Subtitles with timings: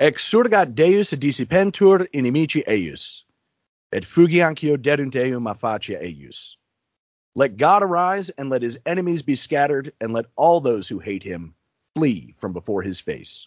[0.00, 3.24] Exurgat Deus dissipentur inimici eius,
[3.92, 6.56] et fugiancio derunt eum a facia eius.
[7.34, 11.22] Let God arise, and let his enemies be scattered, and let all those who hate
[11.22, 11.54] him
[11.94, 13.46] flee from before his face.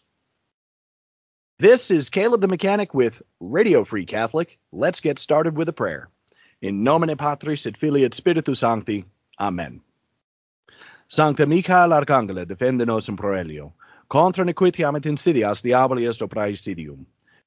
[1.58, 4.60] This is Caleb the Mechanic with Radio Free Catholic.
[4.72, 6.10] Let's get started with a prayer.
[6.62, 9.06] In nomine Patris et Filii et Spiritus Sancti.
[9.40, 9.82] Amen.
[11.08, 13.74] Sancta Michael Arcangela, defende nos in proelio.
[14.10, 17.06] contra nequitiam et insidias diaboli est opraesidium.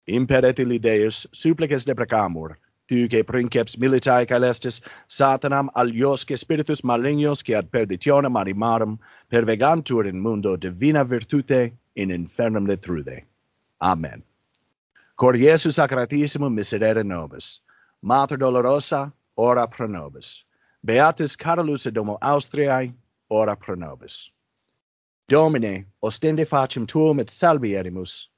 [0.09, 2.57] Imperet illi Deus supplices deprecamur,
[2.89, 8.99] tu que princeps militae caelestis satanam aliosque spiritus malignos que ad perditionem animarum
[9.31, 13.23] pervegantur in mundo divina virtute in infernum letrude.
[13.81, 14.23] Amen.
[15.17, 17.61] Cor Iesu sacratissimum miserere nobis,
[18.03, 20.45] Mater dolorosa, ora pro nobis.
[20.85, 22.93] Beatus Carolus et Domo Austriae,
[23.31, 24.31] ora pro nobis.
[25.29, 28.29] Domine, ostende facem tuum et salvierimus.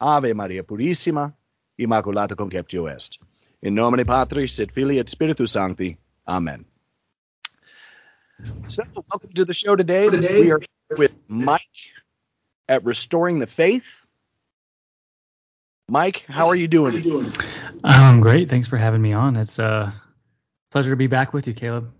[0.00, 1.34] Ave Maria Purissima,
[1.78, 3.18] Immaculata Conceptio est.
[3.62, 5.98] In nomine Patris et Filii et Spiritus Sancti.
[6.26, 6.64] Amen.
[8.68, 10.08] So, welcome to the show today.
[10.08, 10.60] Today we are
[10.96, 11.60] with Mike
[12.68, 13.86] at Restoring the Faith.
[15.88, 17.02] Mike, how are you doing?
[17.84, 18.48] Um, great.
[18.48, 19.36] Thanks for having me on.
[19.36, 19.92] It's a
[20.70, 21.90] pleasure to be back with you, Caleb.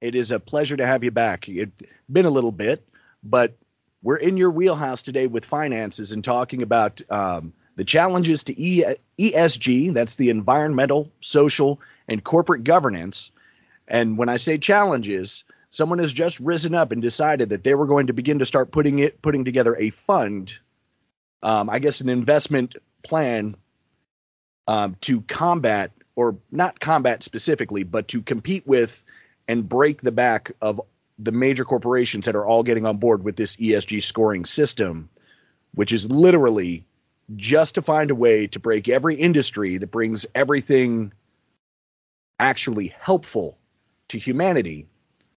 [0.00, 1.48] It is a pleasure to have you back.
[1.48, 1.72] It's
[2.10, 2.87] been a little bit,
[3.22, 3.56] but
[4.02, 8.84] we're in your wheelhouse today with finances and talking about um, the challenges to e-
[9.18, 9.92] ESG.
[9.92, 13.32] That's the environmental, social, and corporate governance.
[13.86, 17.86] And when I say challenges, someone has just risen up and decided that they were
[17.86, 20.52] going to begin to start putting it, putting together a fund,
[21.42, 23.56] um, I guess, an investment plan
[24.66, 29.02] um, to combat, or not combat specifically, but to compete with
[29.46, 30.80] and break the back of
[31.18, 35.08] the major corporations that are all getting on board with this ESG scoring system,
[35.74, 36.84] which is literally
[37.36, 41.12] just to find a way to break every industry that brings everything
[42.38, 43.58] actually helpful
[44.08, 44.86] to humanity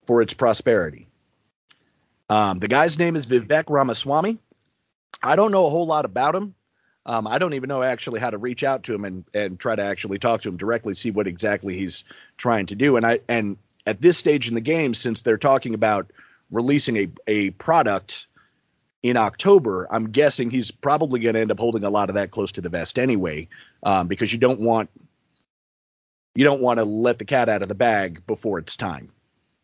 [0.06, 1.06] for its prosperity.
[2.28, 4.38] Um, the guy's name is Vivek Ramaswamy.
[5.22, 6.54] I don't know a whole lot about him.
[7.06, 9.74] Um, I don't even know actually how to reach out to him and, and try
[9.74, 12.04] to actually talk to him directly, see what exactly he's
[12.36, 12.96] trying to do.
[12.96, 13.56] And I and
[13.88, 16.12] at this stage in the game, since they're talking about
[16.50, 18.26] releasing a, a product
[19.02, 22.30] in October, I'm guessing he's probably going to end up holding a lot of that
[22.30, 23.48] close to the vest anyway,
[23.82, 24.90] um, because you don't want
[26.34, 29.10] you don't want to let the cat out of the bag before it's time.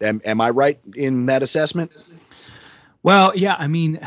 [0.00, 1.92] Am, am I right in that assessment?
[3.02, 4.00] Well, yeah, I mean,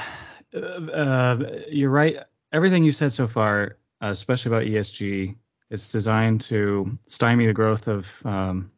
[0.53, 2.17] uh, uh, you're right.
[2.51, 5.35] Everything you said so far, uh, especially about ESG,
[5.69, 8.71] it's designed to stymie the growth of um,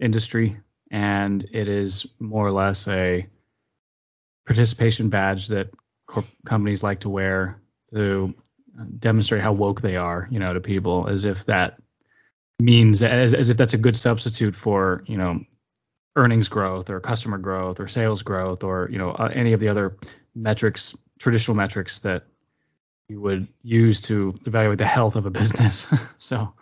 [0.00, 0.56] industry
[0.90, 3.26] and it is more or less a
[4.46, 5.70] participation badge that
[6.06, 7.60] corp- companies like to wear
[7.90, 8.34] to
[8.98, 11.80] demonstrate how woke they are, you know, to people, as if that
[12.58, 15.40] means as, as if that's a good substitute for, you know,
[16.16, 19.68] earnings growth or customer growth or sales growth or you know uh, any of the
[19.68, 19.96] other
[20.34, 22.24] metrics, traditional metrics that
[23.08, 25.86] you would use to evaluate the health of a business.
[26.18, 26.52] so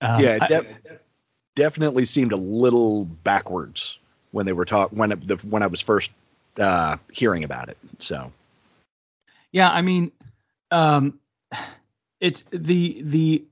[0.00, 0.66] um, yeah, de-
[1.54, 3.98] definitely seemed a little backwards
[4.30, 6.12] when they were talk when it, the, when I was first
[6.58, 7.78] uh, hearing about it.
[7.98, 8.32] So
[9.52, 10.12] yeah, I mean,
[10.70, 11.18] um,
[12.20, 13.44] it's the the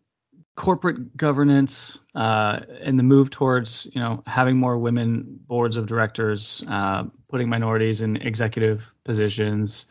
[0.55, 6.65] corporate governance uh, and the move towards you know having more women boards of directors,
[6.69, 9.87] uh, putting minorities in executive positions,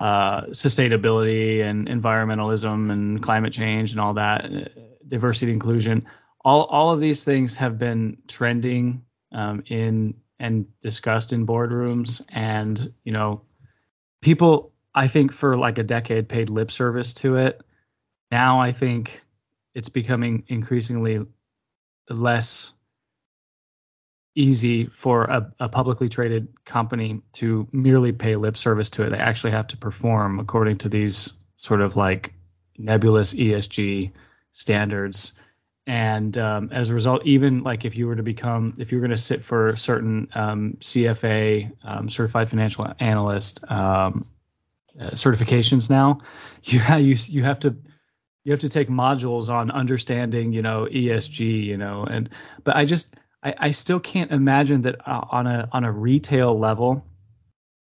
[0.00, 4.64] uh, sustainability and environmentalism and climate change and all that, uh,
[5.06, 6.06] diversity inclusion.
[6.44, 12.92] All all of these things have been trending um, in and discussed in boardrooms, and
[13.04, 13.42] you know
[14.20, 17.62] people I think for like a decade paid lip service to it.
[18.30, 19.22] Now I think
[19.74, 21.20] it's becoming increasingly
[22.08, 22.72] less
[24.34, 29.10] easy for a, a, publicly traded company to merely pay lip service to it.
[29.10, 32.32] They actually have to perform according to these sort of like
[32.78, 34.12] nebulous ESG
[34.52, 35.38] standards.
[35.86, 39.02] And um, as a result, even like if you were to become, if you were
[39.02, 44.30] going to sit for certain um, CFA, um, certified financial analyst um,
[45.00, 46.20] uh, certifications now,
[46.62, 47.76] you, you you have to
[48.44, 52.30] you have to take modules on understanding, you know, ESG, you know, and
[52.62, 56.56] but I just I, I still can't imagine that uh, on a on a retail
[56.56, 57.04] level,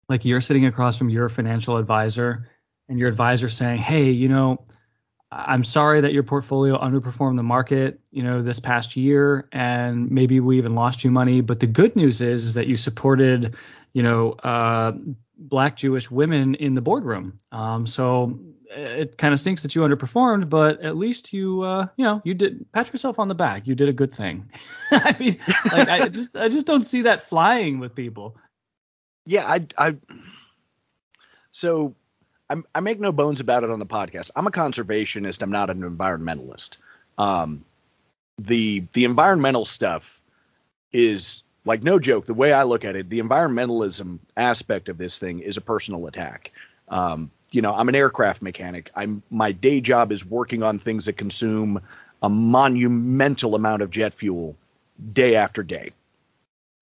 [0.09, 2.49] like you're sitting across from your financial advisor
[2.89, 4.65] and your advisor saying, hey, you know,
[5.31, 10.41] I'm sorry that your portfolio underperformed the market, you know, this past year, and maybe
[10.41, 11.43] we even lost you money.
[11.43, 13.55] But the good news is, is that you supported,
[13.93, 14.93] you know, uh,
[15.37, 17.39] black Jewish women in the boardroom.
[17.53, 18.39] Um, so
[18.71, 22.33] it kind of stinks that you underperformed, but at least you, uh, you know, you
[22.33, 23.67] did pat yourself on the back.
[23.67, 24.51] You did a good thing.
[24.91, 25.39] I mean,
[25.73, 28.37] like, I just, I just don't see that flying with people.
[29.27, 29.97] Yeah, I, I,
[31.51, 31.95] so
[32.51, 34.31] I'm, i make no bones about it on the podcast.
[34.35, 35.43] I'm a conservationist.
[35.43, 36.77] I'm not an environmentalist.
[37.19, 37.65] Um,
[38.39, 40.21] the the environmental stuff
[40.93, 42.27] is like no joke.
[42.27, 46.07] The way I look at it, the environmentalism aspect of this thing is a personal
[46.07, 46.53] attack.
[46.89, 48.91] Um, you know, I'm an aircraft mechanic.
[48.95, 51.81] I'm my day job is working on things that consume
[52.23, 54.57] a monumental amount of jet fuel
[55.13, 55.93] day after day.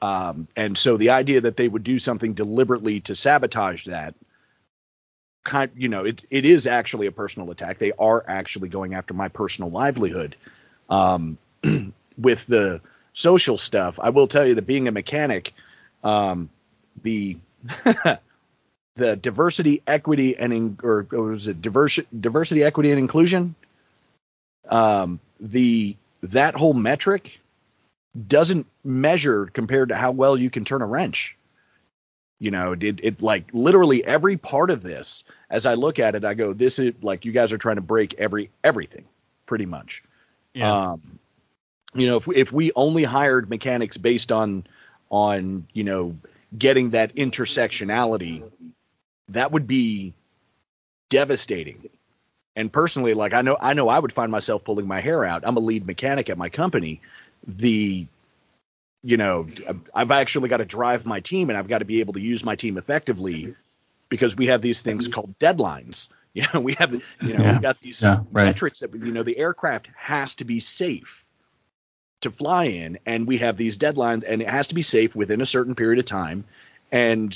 [0.03, 4.15] Um, and so the idea that they would do something deliberately to sabotage that,
[5.47, 7.79] kind, you know, it it is actually a personal attack.
[7.79, 10.37] They are actually going after my personal livelihood.
[10.91, 11.39] Um,
[12.19, 12.83] with the
[13.15, 15.55] social stuff, I will tell you that being a mechanic,
[16.05, 16.51] um,
[17.03, 17.39] the
[18.97, 23.55] the diversity, equity, and in, or, or was it diversity, diversity, equity, and inclusion?
[24.69, 27.41] Um, the that whole metric
[28.27, 31.37] doesn't measure compared to how well you can turn a wrench.
[32.39, 36.25] You know, it, it like literally every part of this, as I look at it,
[36.25, 39.07] I go, this is like you guys are trying to break every everything,
[39.47, 40.03] pretty much.
[40.53, 40.91] Yeah.
[40.91, 41.19] Um,
[41.95, 44.67] you know, if we, if we only hired mechanics based on
[45.09, 46.17] on you know
[46.59, 48.43] getting that intersectionality
[49.31, 50.15] that would be
[51.09, 51.89] devastating.
[52.55, 55.43] And personally, like I know I know I would find myself pulling my hair out.
[55.45, 57.01] I'm a lead mechanic at my company.
[57.47, 58.07] The
[59.07, 59.47] you know,
[59.95, 62.43] I've actually got to drive my team and I've got to be able to use
[62.43, 63.55] my team effectively
[64.09, 66.09] because we have these things called deadlines.
[66.37, 67.53] You know, we have, you know, yeah.
[67.53, 68.45] we've got these yeah, right.
[68.45, 71.25] metrics that, you know, the aircraft has to be safe
[72.21, 75.41] to fly in and we have these deadlines and it has to be safe within
[75.41, 76.45] a certain period of time.
[76.93, 77.35] And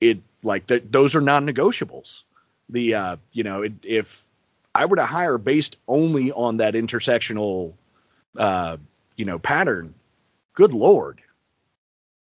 [0.00, 2.24] it like th- those are non-negotiables.
[2.70, 4.26] The uh, you know, it, if
[4.74, 7.72] I were to hire based only on that intersectional,
[8.36, 8.78] uh,
[9.14, 9.94] you know, pattern,
[10.54, 11.20] good lord,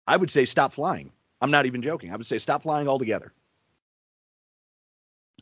[0.08, 1.12] I would say stop flying.
[1.42, 2.12] I'm not even joking.
[2.12, 3.32] I would say stop flying altogether.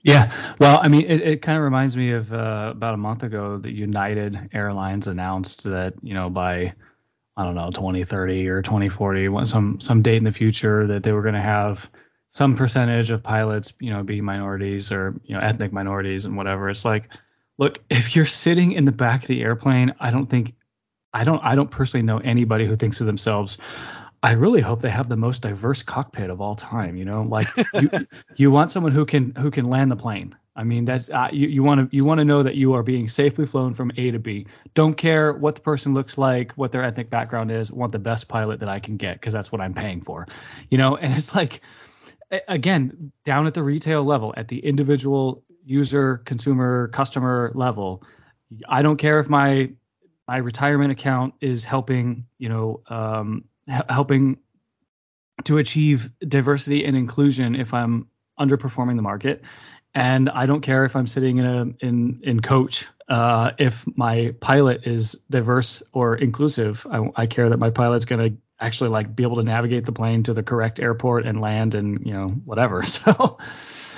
[0.04, 3.24] Yeah, well, I mean, it, it kind of reminds me of uh, about a month
[3.24, 6.74] ago that United Airlines announced that you know by
[7.36, 11.22] I don't know 2030 or 2040, some some date in the future that they were
[11.22, 11.90] going to have
[12.32, 16.70] some percentage of pilots, you know, be minorities or you know ethnic minorities and whatever.
[16.70, 17.10] It's like,
[17.58, 20.56] look, if you're sitting in the back of the airplane, I don't think,
[21.18, 23.58] I don't, I don't personally know anybody who thinks of themselves.
[24.22, 26.96] I really hope they have the most diverse cockpit of all time.
[26.96, 27.90] You know, like you,
[28.36, 30.36] you want someone who can who can land the plane.
[30.56, 33.10] I mean, that's uh, you want to you want to know that you are being
[33.10, 34.48] safely flown from A to B.
[34.74, 37.72] Don't care what the person looks like, what their ethnic background is.
[37.72, 40.28] Want the best pilot that I can get because that's what I'm paying for.
[40.70, 41.62] You know, and it's like
[42.48, 48.04] again, down at the retail level, at the individual user, consumer, customer level,
[48.68, 49.72] I don't care if my
[50.28, 54.38] my retirement account is helping, you know, um, h- helping
[55.46, 58.08] to achieve diversity and inclusion if I'm
[58.40, 59.44] underperforming the market,
[59.94, 64.36] and I don't care if I'm sitting in a in in coach uh, if my
[64.40, 66.86] pilot is diverse or inclusive.
[66.90, 69.92] I, I care that my pilot's going to actually like be able to navigate the
[69.92, 72.84] plane to the correct airport and land and you know whatever.
[72.88, 73.38] So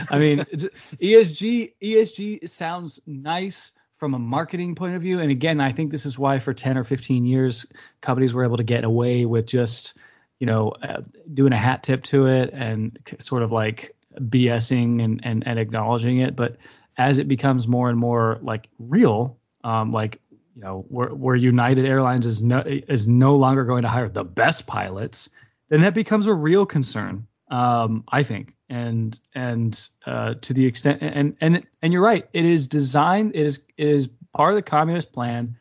[0.09, 5.73] I mean ESG ESG sounds nice from a marketing point of view, and again, I
[5.73, 7.65] think this is why for 10 or 15 years,
[7.99, 9.97] companies were able to get away with just,
[10.39, 11.01] you know, uh,
[11.31, 16.19] doing a hat tip to it and sort of like BSing and, and, and acknowledging
[16.19, 16.33] it.
[16.37, 16.55] But
[16.97, 20.21] as it becomes more and more like real, um, like
[20.55, 24.67] you know, where, United Airlines is no is no longer going to hire the best
[24.67, 25.29] pilots,
[25.69, 27.27] then that becomes a real concern.
[27.49, 32.45] Um, I think, and and uh, to the extent, and and and you're right, it
[32.45, 35.57] is designed, it is it is part of the communist plan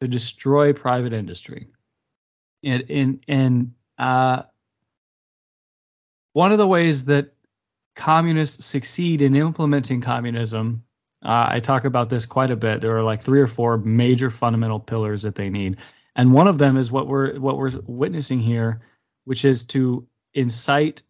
[0.00, 1.68] to destroy private industry.
[2.64, 4.42] And in and uh,
[6.32, 7.32] one of the ways that
[7.94, 10.84] communists succeed in implementing communism,
[11.24, 12.80] uh, I talk about this quite a bit.
[12.80, 15.76] There are like three or four major fundamental pillars that they need,
[16.16, 18.80] and one of them is what we're what we're witnessing here,
[19.24, 21.02] which is to incite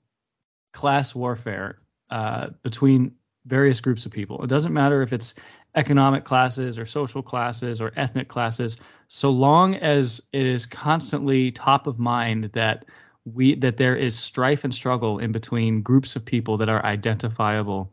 [0.72, 1.78] class warfare
[2.10, 3.14] uh, between
[3.46, 4.42] various groups of people.
[4.42, 5.34] It doesn't matter if it's
[5.74, 11.86] economic classes or social classes or ethnic classes, so long as it is constantly top
[11.86, 12.84] of mind that
[13.24, 17.92] we that there is strife and struggle in between groups of people that are identifiable.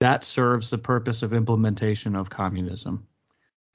[0.00, 3.06] That serves the purpose of implementation of communism.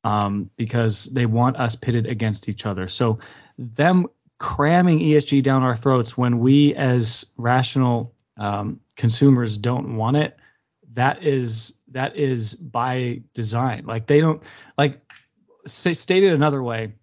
[0.06, 2.90] Um, because they want us pitted against each other.
[2.90, 3.20] So
[3.58, 4.08] them
[4.38, 10.38] cramming ESG down our throats when we as rational um, consumers don't want it
[10.94, 14.48] that is that is by design like they don't
[14.78, 15.02] like
[15.66, 16.94] say, stated another way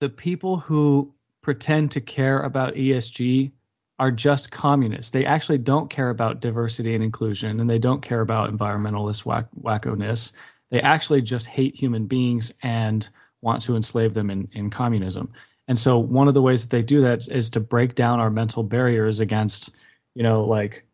[0.00, 3.52] the people who pretend to care about ESG
[3.98, 5.10] are just communists.
[5.10, 9.50] They actually don't care about diversity and inclusion, and they don't care about environmentalist whack-
[9.60, 10.32] wackoness.
[10.70, 13.06] They actually just hate human beings and
[13.42, 15.32] want to enslave them in, in communism.
[15.68, 18.30] And so one of the ways that they do that is to break down our
[18.30, 19.76] mental barriers against
[20.14, 20.84] you know, like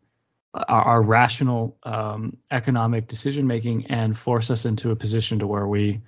[0.53, 5.67] our, our rational um, economic decision making and force us into a position to where
[5.67, 6.01] we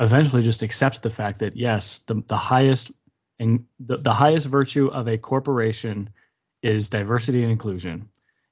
[0.00, 2.92] eventually just accept the fact that yes, the, the highest
[3.38, 6.10] and the, the highest virtue of a corporation
[6.62, 8.08] is diversity and inclusion.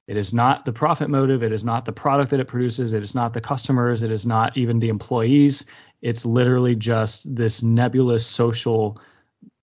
[0.07, 1.41] It is not the profit motive.
[1.41, 2.93] It is not the product that it produces.
[2.93, 4.03] It is not the customers.
[4.03, 5.65] It is not even the employees.
[6.01, 8.99] It's literally just this nebulous social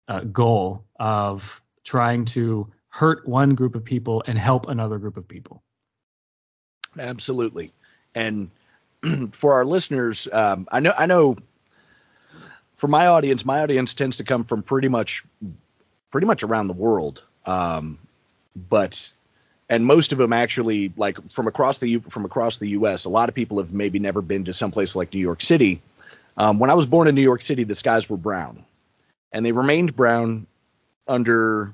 [0.09, 5.27] uh, goal of trying to hurt one group of people and help another group of
[5.27, 5.63] people.
[6.99, 7.73] Absolutely.
[8.15, 8.51] And
[9.33, 11.37] for our listeners, um, I know I know
[12.77, 15.25] for my audience, my audience tends to come from pretty much
[16.11, 17.23] pretty much around the world.
[17.47, 17.99] Um,
[18.55, 19.11] but
[19.71, 23.07] and most of them actually like from across the U, from across the U.S.
[23.07, 25.81] A lot of people have maybe never been to some place like New York City.
[26.37, 28.67] Um, when I was born in New York City, the skies were brown,
[29.33, 30.47] and they remained brown
[31.09, 31.73] under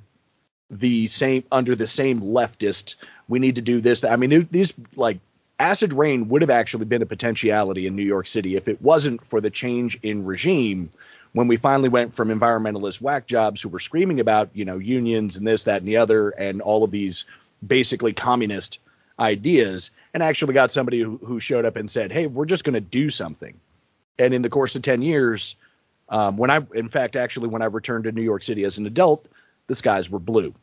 [0.71, 2.97] the same under the same leftist.
[3.29, 4.05] We need to do this.
[4.05, 5.19] I mean, these like
[5.59, 9.25] acid rain would have actually been a potentiality in New York City if it wasn't
[9.25, 10.91] for the change in regime
[11.33, 15.37] when we finally went from environmentalist whack jobs who were screaming about you know unions
[15.37, 17.25] and this that and the other and all of these
[17.67, 18.79] basically communist
[19.19, 22.75] ideas and actually got somebody who, who showed up and said hey we're just going
[22.75, 23.59] to do something
[24.19, 25.57] and in the course of 10 years
[26.09, 28.87] um, when i in fact actually when i returned to new york city as an
[28.87, 29.29] adult
[29.69, 30.55] the skies were blue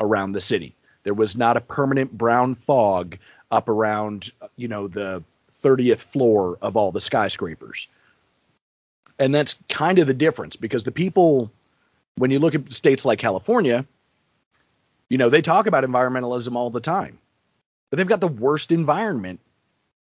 [0.00, 0.74] around the city.
[1.04, 3.18] There was not a permanent brown fog
[3.50, 5.22] up around, you know, the
[5.52, 7.88] 30th floor of all the skyscrapers.
[9.18, 11.50] And that's kind of the difference because the people,
[12.16, 13.86] when you look at states like California,
[15.08, 17.18] you know, they talk about environmentalism all the time,
[17.90, 19.40] but they've got the worst environment.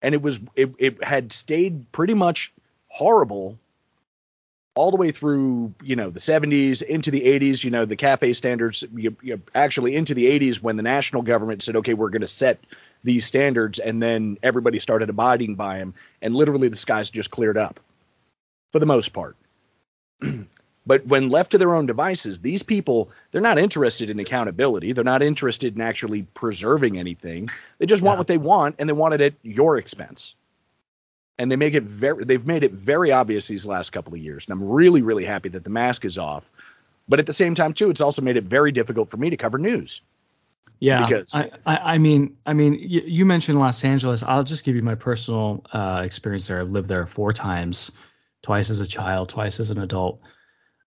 [0.03, 2.53] And it was, it, it had stayed pretty much
[2.89, 3.59] horrible
[4.79, 8.37] all the way through, you know, the 70s into the 80s, you know, the CAFE
[8.37, 12.23] standards, you, you actually into the 80s when the national government said, okay, we're going
[12.23, 12.61] to set
[13.03, 17.59] these standards, and then everybody started abiding by them, and literally the skies just cleared
[17.59, 17.81] up
[18.71, 19.37] for the most part.
[20.87, 24.93] but when left to their own devices, these people, they're not interested in accountability.
[24.93, 27.49] They're not interested in actually preserving anything.
[27.79, 30.37] They just want what they want, and they want it at your expense
[31.39, 34.47] and they make it very they've made it very obvious these last couple of years
[34.47, 36.51] and i'm really really happy that the mask is off.
[37.11, 39.37] But at the same time too it's also made it very difficult for me to
[39.37, 40.03] cover news.
[40.81, 44.23] Yeah because i i, I mean i mean you, you, mentioned los angeles.
[44.23, 46.61] I'll just give you my personal uh, experience there.
[46.61, 47.91] I've lived there four times
[48.43, 50.21] twice as a child twice as an adult.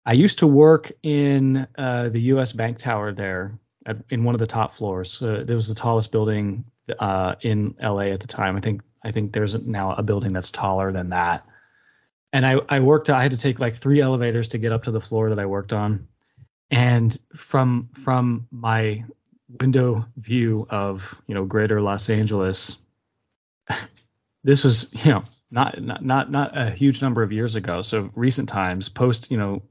[0.04, 4.38] I used to work in uh, the us bank tower there at, in one of
[4.38, 5.23] the top floors.
[5.23, 6.64] Uh, it was the tallest building
[6.99, 8.57] uh, in la at the time.
[8.57, 11.47] I think I think there's now a building that's taller than that.
[12.33, 14.90] And I, I worked, I had to take like three elevators to get up to
[14.90, 16.09] the floor that I worked on.
[16.71, 19.04] And from from my
[19.49, 22.80] window view of, you know, greater Los Angeles,
[24.45, 27.83] this was, you know, not not not not a huge number of years ago.
[27.83, 29.62] So recent times, post you know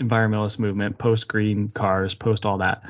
[0.00, 2.82] environmentalist movement, post green cars, post all that.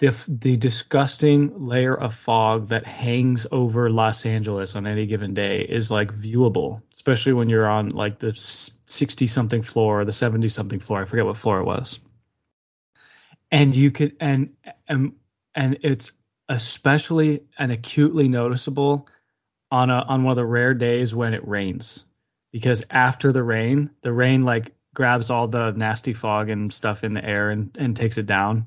[0.00, 5.60] The, the disgusting layer of fog that hangs over Los Angeles on any given day
[5.60, 10.48] is like viewable, especially when you're on like the 60 something floor or the 70
[10.48, 11.02] something floor.
[11.02, 12.00] I forget what floor it was.
[13.50, 14.54] And you could and
[14.88, 15.12] and
[15.54, 16.12] and it's
[16.48, 19.06] especially and acutely noticeable
[19.70, 22.06] on a on one of the rare days when it rains
[22.52, 27.12] because after the rain the rain like grabs all the nasty fog and stuff in
[27.12, 28.66] the air and, and takes it down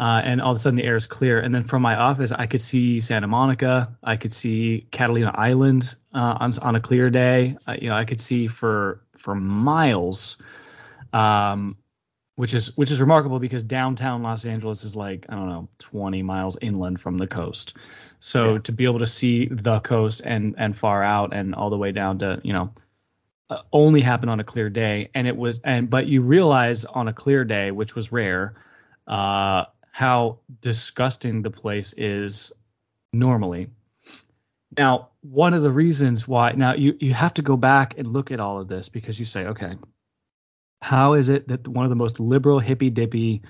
[0.00, 2.32] uh, and all of a sudden the air is clear and then from my office
[2.32, 7.10] i could see santa monica i could see catalina island uh, on, on a clear
[7.10, 10.42] day uh, you know i could see for for miles
[11.12, 11.76] um,
[12.40, 16.22] which is which is remarkable because downtown Los Angeles is like I don't know 20
[16.22, 17.76] miles inland from the coast.
[18.18, 18.58] So yeah.
[18.60, 21.92] to be able to see the coast and and far out and all the way
[21.92, 22.72] down to you know
[23.50, 27.08] uh, only happen on a clear day and it was and but you realize on
[27.08, 28.54] a clear day which was rare
[29.06, 29.66] uh,
[30.00, 32.52] how disgusting the place is
[33.12, 33.68] normally.
[34.76, 38.30] Now, one of the reasons why now you you have to go back and look
[38.30, 39.74] at all of this because you say okay
[40.82, 43.42] how is it that one of the most liberal, hippy dippy,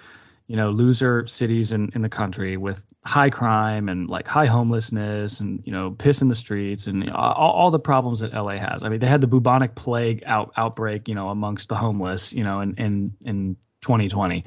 [0.46, 5.38] you know, loser cities in, in the country with high crime and like high homelessness
[5.38, 8.82] and, you know, piss in the streets and all, all the problems that LA has.
[8.82, 12.42] I mean, they had the bubonic plague out, outbreak, you know, amongst the homeless, you
[12.42, 14.44] know, in, in, in 2020.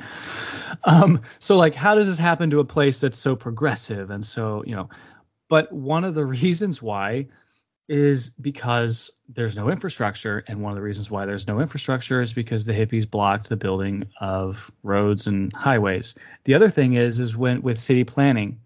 [0.84, 4.64] Um, so like, how does this happen to a place that's so progressive and so,
[4.66, 4.90] you know,
[5.50, 7.28] but one of the reasons why
[7.88, 10.44] is because there's no infrastructure.
[10.48, 13.58] And one of the reasons why there's no infrastructure is because the hippies blocked the
[13.58, 16.16] building of roads and highways.
[16.46, 18.62] The other thing is, is when with city planning,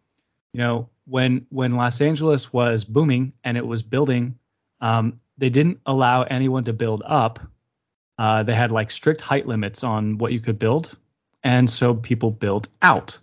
[0.54, 4.38] you know, when when Los Angeles was booming and it was building,
[4.82, 7.40] um, they didn't allow anyone to build up.
[8.18, 10.96] Uh, they had like strict height limits on what you could build,
[11.44, 13.18] and so people built out,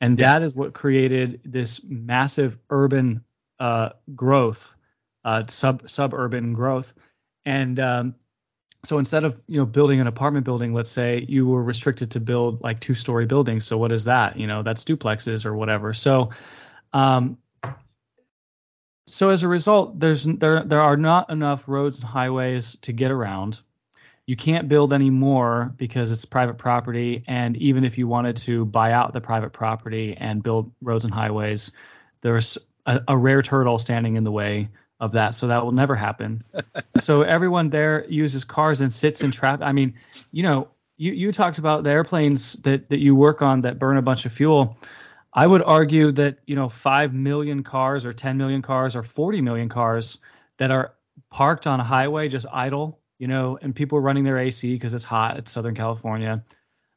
[0.00, 0.32] and yeah.
[0.32, 3.24] that is what created this massive urban
[3.58, 4.76] uh, growth
[5.24, 6.92] uh, sub suburban growth.
[7.44, 8.14] And um,
[8.82, 12.20] so instead of you know building an apartment building, let's say you were restricted to
[12.20, 13.66] build like two story buildings.
[13.66, 14.36] So what is that?
[14.36, 15.92] You know, that's duplexes or whatever.
[15.92, 16.30] So
[16.92, 17.38] um,
[19.06, 23.10] so as a result, there's there there are not enough roads and highways to get
[23.10, 23.60] around.
[24.30, 28.64] You can't build any more because it's private property, and even if you wanted to
[28.64, 31.72] buy out the private property and build roads and highways,
[32.20, 34.68] there's a, a rare turtle standing in the way
[35.00, 36.44] of that, so that will never happen.
[36.98, 39.66] so everyone there uses cars and sits in traffic.
[39.66, 39.94] I mean,
[40.30, 43.96] you know, you you talked about the airplanes that that you work on that burn
[43.96, 44.78] a bunch of fuel.
[45.34, 49.40] I would argue that you know five million cars or 10 million cars or 40
[49.40, 50.20] million cars
[50.58, 50.94] that are
[51.30, 54.94] parked on a highway just idle, you know, and people are running their AC because
[54.94, 55.36] it's hot.
[55.36, 56.42] It's Southern California,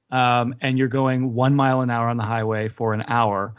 [0.10, 3.54] um, and you're going one mile an hour on the highway for an hour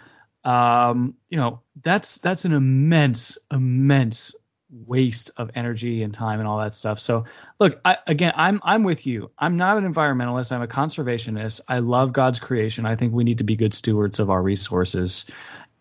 [0.45, 4.35] um, you know, that's that's an immense, immense
[4.71, 7.01] waste of energy and time and all that stuff.
[7.01, 7.25] So,
[7.59, 9.31] look, I, again, I'm I'm with you.
[9.39, 10.53] I'm not an environmentalist.
[10.53, 11.63] I'm a conservationist.
[11.67, 12.85] I love God's creation.
[12.85, 15.31] I think we need to be good stewards of our resources.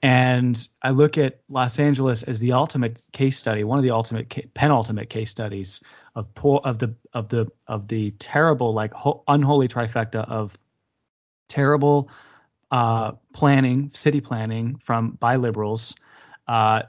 [0.02, 4.54] And I look at Los Angeles as the ultimate case study, one of the ultimate
[4.54, 5.82] penultimate case studies
[6.16, 10.58] of poor of the of the of the terrible like ho- unholy trifecta of
[11.48, 12.10] terrible
[12.72, 15.96] uh, planning, city planning from by liberals,
[16.48, 16.84] uh,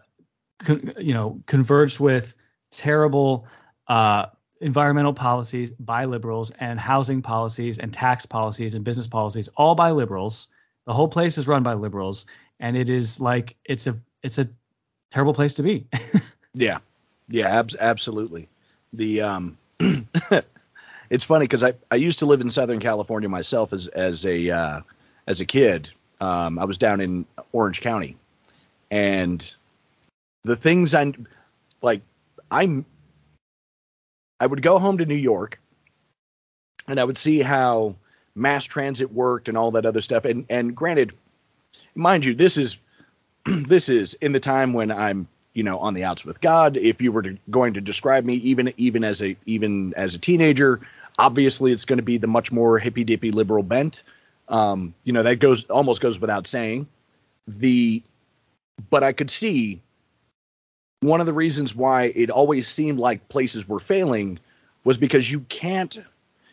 [0.59, 2.35] con, you know, converged with
[2.71, 3.47] terrible
[3.87, 4.27] uh,
[4.61, 9.91] environmental policies by liberals and housing policies and tax policies and business policies, all by
[9.91, 10.49] liberals.
[10.87, 12.25] The whole place is run by liberals,
[12.59, 14.49] and it is like it's a it's a
[15.11, 15.87] terrible place to be.
[16.55, 16.79] yeah,
[17.29, 18.49] yeah, ab- absolutely.
[18.97, 19.59] The um,
[21.11, 24.51] it's funny because I I used to live in Southern California myself as as a
[24.51, 24.81] uh,
[25.27, 25.91] as a kid.
[26.21, 28.17] Um, I was down in Orange County,
[28.91, 29.55] and
[30.45, 31.13] the things I
[31.83, 32.03] like,
[32.51, 32.87] I'm
[34.39, 35.61] I would go home to New York,
[36.87, 37.97] and I would see how
[38.35, 40.25] mass transit worked and all that other stuff.
[40.25, 41.13] And and granted,
[41.95, 42.77] mind you, this is
[43.45, 46.77] this is in the time when I'm you know on the outs with God.
[46.77, 50.19] If you were to, going to describe me even even as a even as a
[50.19, 50.81] teenager,
[51.19, 54.03] obviously it's going to be the much more hippy dippy liberal bent.
[54.49, 56.89] Um, you know, that goes almost goes without saying.
[57.47, 58.03] The
[58.91, 59.81] but I could see
[61.01, 64.39] one of the reasons why it always seemed like places were failing
[64.85, 65.99] was because you can't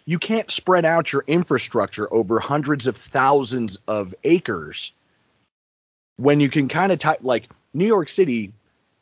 [0.05, 4.91] you can't spread out your infrastructure over hundreds of thousands of acres
[6.17, 8.53] when you can kind of type like New York City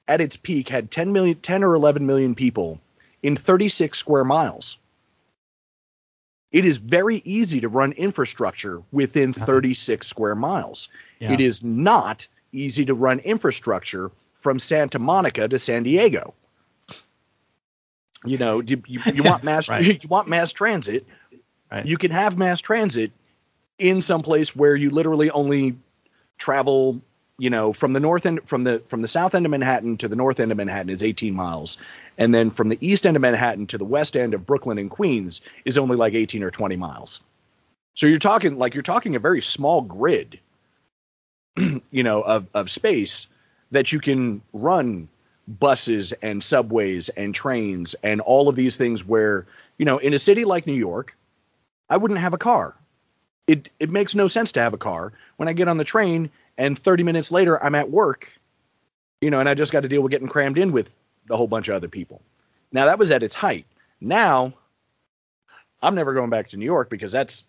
[0.09, 2.81] at its peak had 10 million 10 or 11 million people
[3.21, 4.77] in 36 square miles.
[6.51, 9.45] It is very easy to run infrastructure within uh-huh.
[9.45, 10.89] 36 square miles.
[11.19, 11.33] Yeah.
[11.33, 16.33] It is not easy to run infrastructure from Santa Monica to San Diego.
[18.25, 19.85] You know, you, you, you want mass Right.
[20.03, 21.05] you want mass transit.
[21.71, 21.85] Right.
[21.85, 23.11] You can have mass transit
[23.77, 25.77] in some place where you literally only
[26.39, 26.99] travel,
[27.39, 30.07] you know, from the north end from the from the south end of Manhattan to
[30.07, 31.77] the north end of Manhattan is 18 miles,
[32.17, 34.89] and then from the east end of Manhattan to the west end of Brooklyn and
[34.89, 37.21] Queens is only like 18 or 20 miles.
[37.95, 40.39] So you're talking like you're talking a very small grid,
[41.57, 43.27] you know, of of space
[43.71, 45.07] that you can run
[45.47, 49.47] buses and subways and trains and all of these things where,
[49.77, 51.17] you know, in a city like New York,
[51.89, 52.75] I wouldn't have a car.
[53.49, 56.31] It it makes no sense to have a car when I get on the train
[56.57, 58.31] and 30 minutes later I'm at work,
[59.21, 60.95] you know, and I just got to deal with getting crammed in with
[61.29, 62.21] a whole bunch of other people.
[62.71, 63.65] Now that was at its height.
[64.01, 64.53] Now
[65.81, 67.45] I'm never going back to New York because that's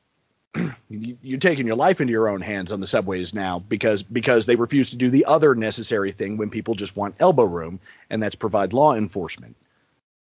[0.90, 4.46] you- you're taking your life into your own hands on the subways now because because
[4.46, 8.22] they refuse to do the other necessary thing when people just want elbow room and
[8.22, 9.56] that's provide law enforcement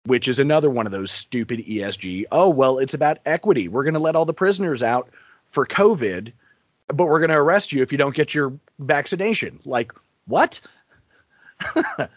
[0.06, 3.96] which is another one of those stupid ESG oh well it's about equity we're going
[3.96, 5.10] to let all the prisoners out
[5.52, 6.34] for covid
[6.88, 9.60] but we're going to arrest you if you don't get your vaccination.
[9.66, 9.94] Like
[10.26, 10.60] what?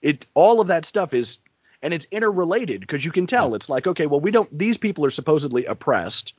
[0.00, 1.38] It all of that stuff is
[1.80, 3.54] and it's interrelated because you can tell.
[3.54, 6.32] It's like okay well we don't these people are supposedly oppressed.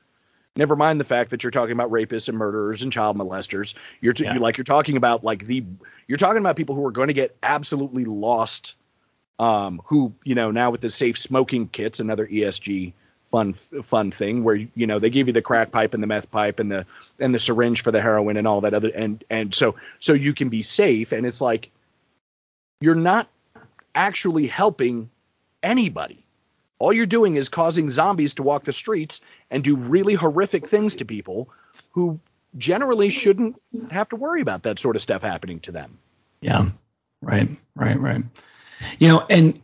[0.58, 3.74] Never mind the fact that you're talking about rapists and murderers and child molesters.
[4.02, 4.34] You're, t- Yeah.
[4.34, 5.64] you like you're talking about like the
[6.08, 8.76] you're talking about people who are going to get absolutely lost
[9.40, 12.92] um who you know now with the safe smoking kits another ESG
[13.34, 16.30] fun fun thing where you know they give you the crack pipe and the meth
[16.30, 16.86] pipe and the
[17.18, 20.36] and the syringe for the heroin and all that other and and so so you
[20.36, 21.72] can be safe and it's like
[22.80, 23.28] you're not
[23.96, 25.10] actually helping
[25.64, 26.24] anybody
[26.78, 29.20] all you're doing is causing zombies to walk the streets
[29.50, 31.50] and do really horrific things to people
[31.90, 32.20] who
[32.56, 35.98] generally shouldn't have to worry about that sort of stuff happening to them.
[36.42, 36.70] Yeah.
[37.22, 37.48] Right.
[37.76, 38.00] Right.
[38.00, 38.22] Right.
[39.00, 39.60] You know, and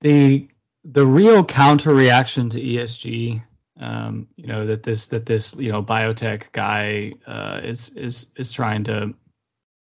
[0.00, 0.48] the
[0.84, 3.42] the real counter reaction to ESG,
[3.80, 8.52] um, you know, that this that this you know biotech guy uh, is is is
[8.52, 9.14] trying to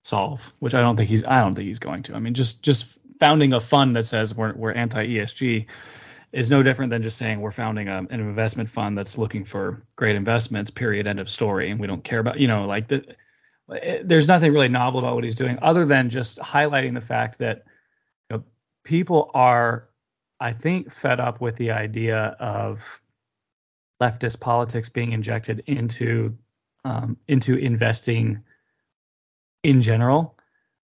[0.03, 2.15] solve, which I don't think he's I don't think he's going to.
[2.15, 5.67] I mean, just just founding a fund that says we're we're anti ESG
[6.33, 9.81] is no different than just saying we're founding a, an investment fund that's looking for
[9.95, 10.69] great investments.
[10.71, 11.07] Period.
[11.07, 11.71] End of story.
[11.71, 13.15] And we don't care about you know like the
[13.69, 17.39] it- there's nothing really novel about what he's doing other than just highlighting the fact
[17.39, 17.65] that
[18.29, 18.43] you know,
[18.83, 19.89] people are
[20.39, 23.01] i think fed up with the idea of
[24.01, 26.35] leftist politics being injected into
[26.85, 28.43] um, into investing
[29.63, 30.37] in general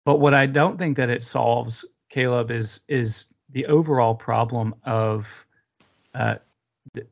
[0.05, 5.45] but what i don't think that it solves caleb is is the overall problem of
[6.13, 6.35] uh,
[6.93, 7.07] th-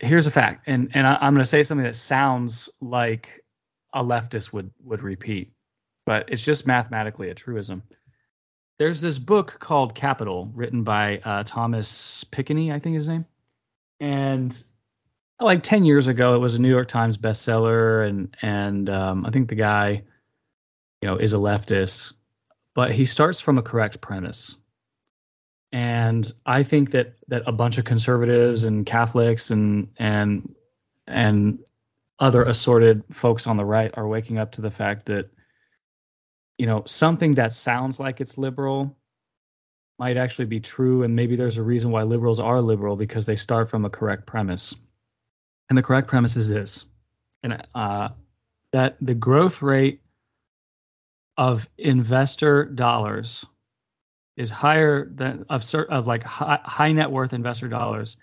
[0.00, 3.44] here's a fact and and I, i'm going to say something that sounds like
[3.96, 5.52] a leftist would would repeat,
[6.04, 7.82] but it's just mathematically a truism.
[8.78, 13.24] There's this book called Capital, written by uh, Thomas Piketty, I think his name,
[14.00, 14.56] and
[15.40, 19.30] like 10 years ago, it was a New York Times bestseller, and and um, I
[19.30, 20.02] think the guy,
[21.02, 22.14] you know, is a leftist,
[22.74, 24.56] but he starts from a correct premise.
[25.72, 30.54] And I think that that a bunch of conservatives and Catholics and and
[31.06, 31.58] and
[32.18, 35.28] other assorted folks on the right are waking up to the fact that
[36.58, 38.96] you know something that sounds like it's liberal
[39.98, 43.36] might actually be true and maybe there's a reason why liberals are liberal because they
[43.36, 44.74] start from a correct premise
[45.68, 46.86] and the correct premise is this
[47.42, 48.08] and uh,
[48.72, 50.00] that the growth rate
[51.36, 53.44] of investor dollars
[54.36, 58.16] is higher than of of like high, high net worth investor dollars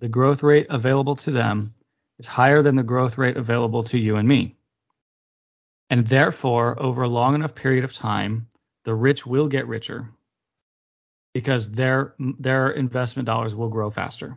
[0.00, 1.74] the growth rate available to them
[2.18, 4.56] is higher than the growth rate available to you and me.
[5.90, 8.46] And therefore, over a long enough period of time,
[8.84, 10.08] the rich will get richer
[11.34, 14.36] because their their investment dollars will grow faster.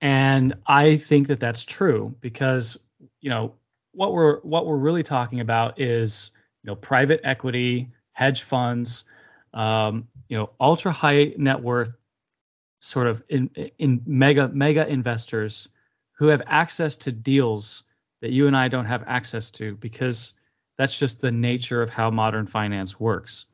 [0.00, 2.78] And I think that that's true because
[3.20, 3.54] you know
[3.92, 6.30] what we're what we're really talking about is
[6.62, 9.04] you know private equity, hedge funds,
[9.54, 11.92] um, you know ultra high net worth
[12.80, 15.68] sort of in, in mega mega investors
[16.18, 17.84] who have access to deals
[18.22, 20.34] that you and I don't have access to because
[20.78, 23.46] that's just the nature of how modern finance works.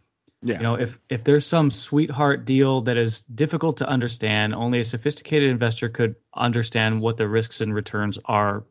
[0.42, 0.57] Yeah.
[0.57, 4.85] You know, if if there's some sweetheart deal that is difficult to understand, only a
[4.85, 8.64] sophisticated investor could understand what the risks and returns are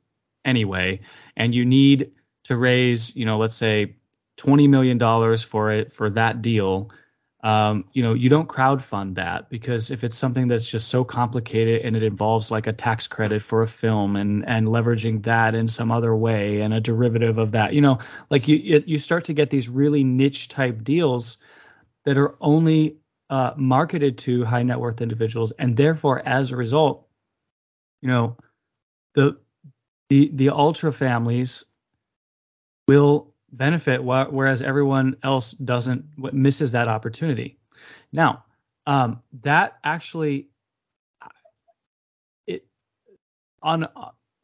[0.43, 0.99] anyway,
[1.37, 2.11] and you need
[2.45, 3.95] to raise, you know, let's say
[4.35, 6.91] twenty million dollars for it for that deal,
[7.43, 11.81] um, you know, you don't crowdfund that because if it's something that's just so complicated
[11.81, 15.67] and it involves like a tax credit for a film and and leveraging that in
[15.67, 17.97] some other way and a derivative of that, you know,
[18.29, 21.39] like you you start to get these really niche type deals
[22.03, 22.97] that are only
[23.31, 27.07] uh, marketed to high net worth individuals, and therefore, as a result,
[28.01, 28.37] you know,
[29.15, 29.35] the
[30.09, 31.65] the the ultra families
[32.87, 37.57] will benefit, whereas everyone else doesn't misses that opportunity.
[38.11, 38.45] Now,
[38.85, 40.49] um, that actually
[42.47, 42.65] it
[43.61, 43.87] on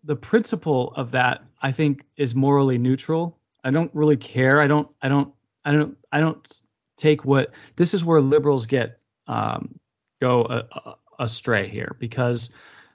[0.04, 3.38] the principle of that, I think, is morally neutral.
[3.64, 4.62] I don't really care.
[4.62, 4.88] I don't.
[5.02, 5.34] I don't.
[5.66, 5.98] I don't.
[6.12, 6.62] I don't
[6.98, 9.80] take what this is where liberals get um,
[10.22, 10.64] go
[11.20, 12.54] astray here because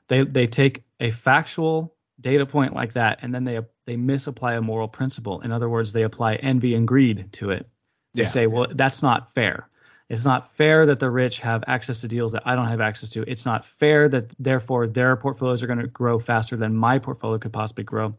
[0.08, 4.62] they they take a factual data point like that and then they they misapply a
[4.62, 5.40] moral principle.
[5.40, 7.66] In other words, they apply envy and greed to it.
[8.14, 8.28] They yeah.
[8.28, 9.68] say, well, that's not fair.
[10.08, 13.10] It's not fair that the rich have access to deals that I don't have access
[13.10, 13.22] to.
[13.22, 17.38] It's not fair that therefore their portfolios are going to grow faster than my portfolio
[17.38, 18.14] could possibly grow,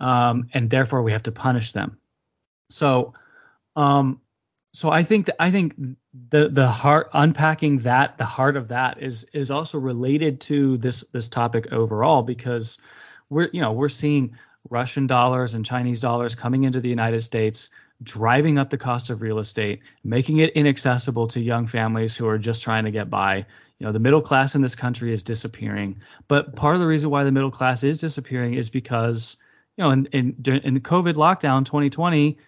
[0.00, 1.98] um, and therefore we have to punish them.
[2.70, 3.14] So,
[3.76, 4.20] um,
[4.72, 5.76] so I think that I think
[6.28, 11.02] the the heart unpacking that the heart of that is is also related to this
[11.12, 12.78] this topic overall because
[13.32, 14.36] we're you know we're seeing
[14.68, 17.70] Russian dollars and Chinese dollars coming into the United States,
[18.02, 22.38] driving up the cost of real estate, making it inaccessible to young families who are
[22.38, 23.46] just trying to get by.
[23.78, 26.02] You know, the middle class in this country is disappearing.
[26.28, 29.36] But part of the reason why the middle class is disappearing is because,
[29.76, 32.38] you know, in in, in the COVID lockdown 2020,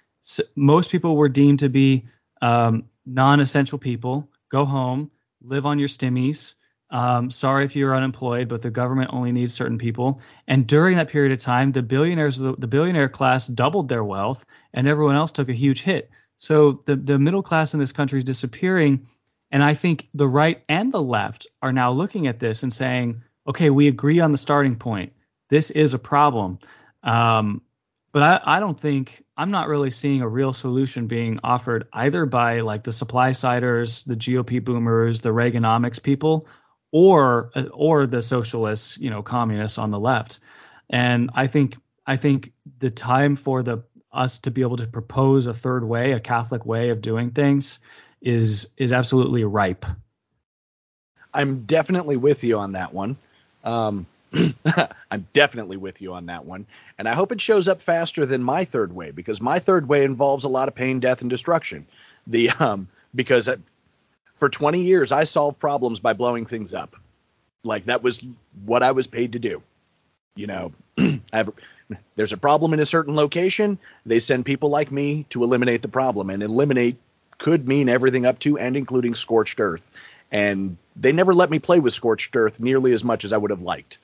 [0.54, 2.04] most people were deemed to be
[2.40, 4.28] um, non-essential people.
[4.50, 5.10] Go home,
[5.42, 6.54] live on your stimmies
[6.94, 10.20] um, sorry if you're unemployed, but the government only needs certain people.
[10.46, 14.46] And during that period of time, the billionaires, the, the billionaire class doubled their wealth,
[14.72, 16.08] and everyone else took a huge hit.
[16.36, 19.08] So the the middle class in this country is disappearing.
[19.50, 23.22] And I think the right and the left are now looking at this and saying,
[23.44, 25.12] okay, we agree on the starting point.
[25.48, 26.60] This is a problem.
[27.02, 27.60] Um,
[28.12, 32.24] but I, I don't think I'm not really seeing a real solution being offered either
[32.24, 36.46] by like the supply siders, the GOP boomers, the Reaganomics people,
[36.94, 40.38] or or the socialists, you know, communists on the left.
[40.88, 41.76] And I think
[42.06, 46.12] I think the time for the us to be able to propose a third way,
[46.12, 47.80] a Catholic way of doing things,
[48.22, 49.84] is is absolutely ripe.
[51.34, 53.16] I'm definitely with you on that one.
[53.64, 54.06] Um,
[55.10, 56.64] I'm definitely with you on that one,
[56.96, 60.04] and I hope it shows up faster than my third way because my third way
[60.04, 61.88] involves a lot of pain, death, and destruction.
[62.28, 63.48] The um, because
[64.36, 66.96] for 20 years I solved problems by blowing things up.
[67.62, 68.26] Like that was
[68.64, 69.62] what I was paid to do.
[70.36, 70.72] You know,
[71.32, 71.52] have,
[72.16, 75.88] there's a problem in a certain location, they send people like me to eliminate the
[75.88, 76.96] problem and eliminate
[77.38, 79.90] could mean everything up to and including scorched earth.
[80.30, 83.50] And they never let me play with scorched earth nearly as much as I would
[83.50, 83.98] have liked.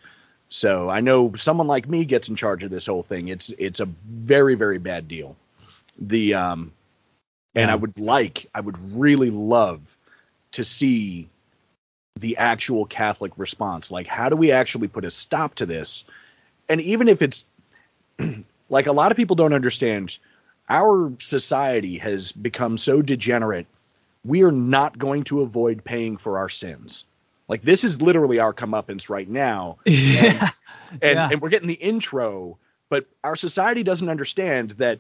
[0.49, 3.29] So I know someone like me gets in charge of this whole thing.
[3.29, 5.37] It's it's a very very bad deal.
[5.99, 6.73] The um
[7.55, 7.73] and yeah.
[7.73, 9.81] I would like I would really love
[10.53, 11.29] to see
[12.19, 13.91] the actual Catholic response.
[13.91, 16.05] Like, how do we actually put a stop to this?
[16.69, 17.45] And even if it's
[18.69, 20.17] like a lot of people don't understand,
[20.69, 23.67] our society has become so degenerate,
[24.25, 27.05] we are not going to avoid paying for our sins.
[27.49, 29.79] Like, this is literally our comeuppance right now.
[29.87, 30.49] Yeah.
[30.93, 31.29] And, and, yeah.
[31.31, 32.59] and we're getting the intro,
[32.89, 34.99] but our society doesn't understand that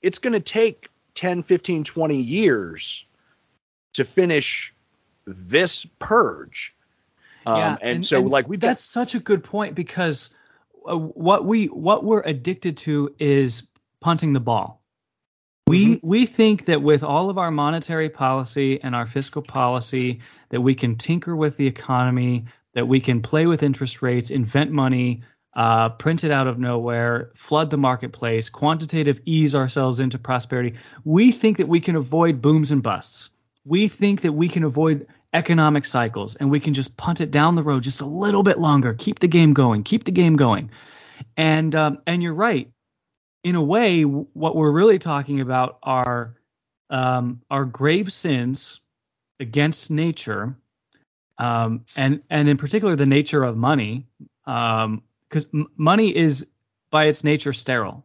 [0.00, 3.04] it's going to take 10, 15, 20 years
[3.94, 4.73] to finish
[5.26, 6.74] this purge.
[7.46, 10.34] Um, yeah, and, and so and like we that's got, such a good point because
[10.88, 14.80] uh, what we what we're addicted to is punting the ball.
[15.66, 16.06] We mm-hmm.
[16.06, 20.74] we think that with all of our monetary policy and our fiscal policy that we
[20.74, 25.22] can tinker with the economy, that we can play with interest rates, invent money,
[25.54, 30.74] uh, print it out of nowhere, flood the marketplace, quantitative ease ourselves into prosperity.
[31.04, 33.30] We think that we can avoid booms and busts
[33.64, 37.56] we think that we can avoid economic cycles and we can just punt it down
[37.56, 40.70] the road just a little bit longer, keep the game going, keep the game going.
[41.36, 42.70] And um, and you're right.
[43.42, 46.34] In a way, what we're really talking about are
[46.90, 48.80] um, are grave sins
[49.40, 50.56] against nature,
[51.38, 54.06] um, and and in particular the nature of money,
[54.44, 55.02] because um,
[55.52, 56.48] m- money is
[56.90, 58.04] by its nature sterile.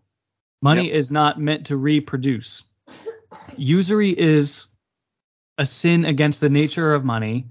[0.62, 0.96] Money yep.
[0.96, 2.64] is not meant to reproduce.
[3.56, 4.69] Usury is
[5.60, 7.50] a sin against the nature of money,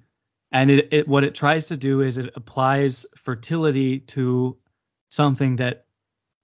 [0.50, 4.56] and it, it what it tries to do is it applies fertility to
[5.10, 5.84] something that,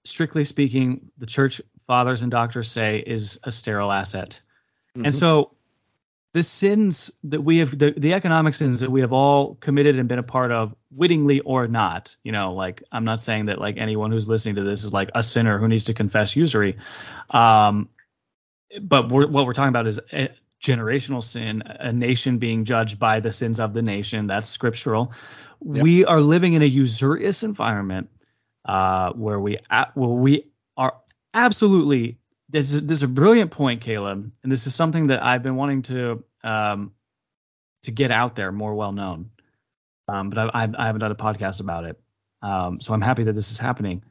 [0.03, 4.39] strictly speaking, the church fathers and doctors say is a sterile asset.
[4.95, 5.05] Mm-hmm.
[5.05, 5.55] And so
[6.33, 10.07] the sins that we have the, the economic sins that we have all committed and
[10.07, 13.77] been a part of wittingly or not you know like i'm not saying that like
[13.77, 16.75] anyone who's listening to this is like a sinner who needs to confess usury
[17.29, 17.87] um
[18.81, 20.29] but we're, what we're talking about is a
[20.65, 25.13] generational sin a nation being judged by the sins of the nation that's scriptural
[25.67, 25.83] Yep.
[25.83, 28.09] we are living in a usurious environment
[28.65, 29.57] uh where we
[29.93, 30.93] where we are
[31.33, 32.17] absolutely
[32.49, 35.55] this is this is a brilliant point, Caleb, and this is something that I've been
[35.55, 36.93] wanting to um,
[37.83, 39.31] to get out there more well known.
[40.07, 41.99] Um, but I, I, I haven't done a podcast about it,
[42.41, 44.03] um, so I'm happy that this is happening.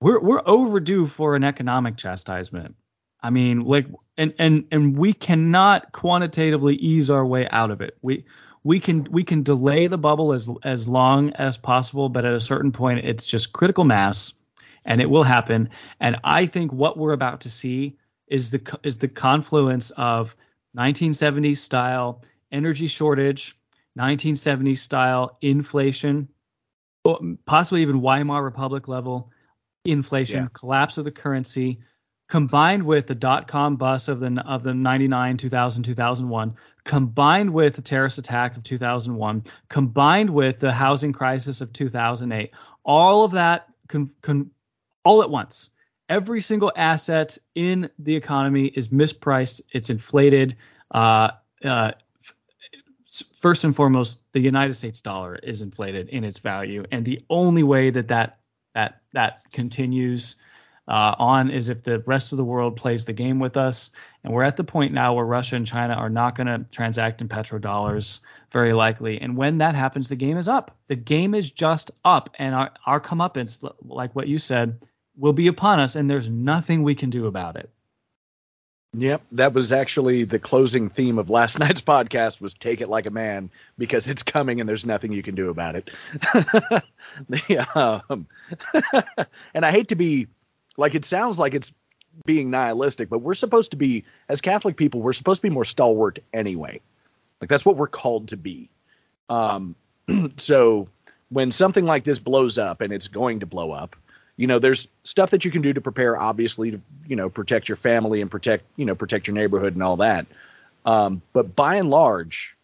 [0.00, 2.74] We're we're overdue for an economic chastisement.
[3.24, 3.86] I mean, like,
[4.18, 7.96] and and and we cannot quantitatively ease our way out of it.
[8.02, 8.26] We
[8.62, 12.40] we can we can delay the bubble as as long as possible, but at a
[12.40, 14.34] certain point, it's just critical mass
[14.84, 15.70] and it will happen.
[15.98, 17.96] And I think what we're about to see
[18.28, 20.36] is the is the confluence of
[20.76, 22.20] 1970s style
[22.52, 23.56] energy shortage,
[23.98, 26.28] 1970s style inflation,
[27.46, 29.30] possibly even Weimar Republic level
[29.86, 30.48] inflation, Yeah.
[30.52, 31.80] collapse of the currency,
[32.34, 37.76] combined with the dot com bust of the of the 99 2000 2001 combined with
[37.76, 42.50] the terrorist attack of 2001 combined with the housing crisis of 2008
[42.82, 44.50] all of that con, con,
[45.04, 45.70] all at once
[46.08, 50.56] every single asset in the economy is mispriced it's inflated
[50.90, 51.30] uh,
[51.64, 51.92] uh,
[53.36, 57.62] first and foremost the united states dollar is inflated in its value and the only
[57.62, 58.40] way that that
[58.74, 60.34] that that continues
[60.86, 63.90] uh, on is if the rest of the world plays the game with us.
[64.22, 67.20] And we're at the point now where Russia and China are not going to transact
[67.20, 68.20] in petrodollars,
[68.50, 69.20] very likely.
[69.20, 70.76] And when that happens, the game is up.
[70.86, 74.80] The game is just up, and our, our comeuppance, like what you said,
[75.16, 77.70] will be upon us, and there's nothing we can do about it.
[78.96, 83.06] Yep, that was actually the closing theme of last night's podcast was take it like
[83.06, 85.90] a man because it's coming and there's nothing you can do about it.
[87.28, 88.28] the, um,
[89.54, 90.28] and I hate to be
[90.76, 91.72] like it sounds like it's
[92.24, 95.64] being nihilistic, but we're supposed to be as Catholic people, we're supposed to be more
[95.64, 96.80] stalwart anyway.
[97.40, 98.70] Like that's what we're called to be.
[99.28, 99.74] Um,
[100.36, 100.88] so
[101.30, 103.96] when something like this blows up and it's going to blow up,
[104.36, 107.68] you know, there's stuff that you can do to prepare, obviously, to you know protect
[107.68, 110.26] your family and protect you know protect your neighborhood and all that.
[110.84, 112.56] Um, but by and large,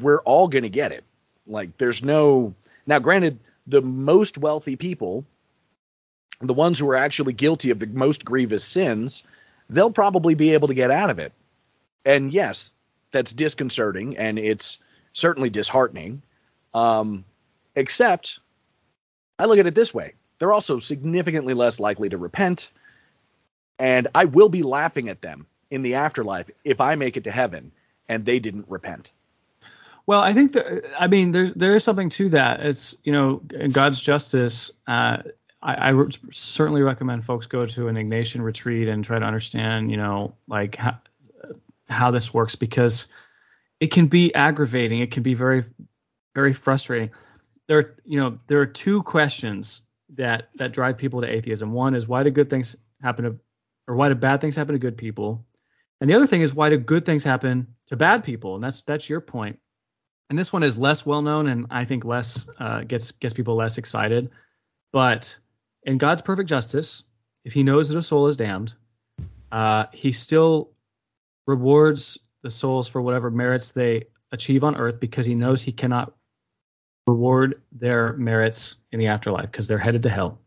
[0.00, 1.04] we're all going to get it.
[1.46, 2.54] Like there's no
[2.86, 2.98] now.
[3.00, 5.24] Granted, the most wealthy people,
[6.46, 9.22] the ones who are actually guilty of the most grievous sins,
[9.70, 11.32] they'll probably be able to get out of it.
[12.04, 12.72] And yes,
[13.10, 14.78] that's disconcerting and it's
[15.12, 16.22] certainly disheartening.
[16.74, 17.24] Um,
[17.76, 18.40] except,
[19.38, 22.72] I look at it this way they're also significantly less likely to repent.
[23.78, 27.30] And I will be laughing at them in the afterlife if I make it to
[27.30, 27.70] heaven
[28.08, 29.12] and they didn't repent.
[30.04, 32.58] Well, I think that I mean there's there is something to that.
[32.60, 33.36] It's you know
[33.70, 34.72] God's justice.
[34.84, 35.18] Uh,
[35.62, 39.90] I, I would certainly recommend folks go to an Ignatian retreat and try to understand
[39.90, 40.98] you know like how,
[41.88, 43.08] how this works because
[43.80, 45.00] it can be aggravating.
[45.00, 45.64] It can be very
[46.34, 47.10] very frustrating.
[47.68, 49.82] There you know there are two questions
[50.14, 51.72] that that drive people to atheism.
[51.72, 53.38] One is why do good things happen to
[53.88, 55.46] or why do bad things happen to good people?
[56.00, 58.56] And the other thing is why do good things happen to bad people?
[58.56, 59.58] And that's that's your point
[60.32, 63.54] and this one is less well known and I think less uh, gets gets people
[63.54, 64.30] less excited.
[64.90, 65.36] But
[65.84, 67.04] in God's perfect justice,
[67.44, 68.74] if He knows that a soul is damned,
[69.50, 70.70] uh, He still
[71.46, 76.12] rewards the souls for whatever merits they achieve on earth because He knows He cannot
[77.06, 80.38] reward their merits in the afterlife because they're headed to hell.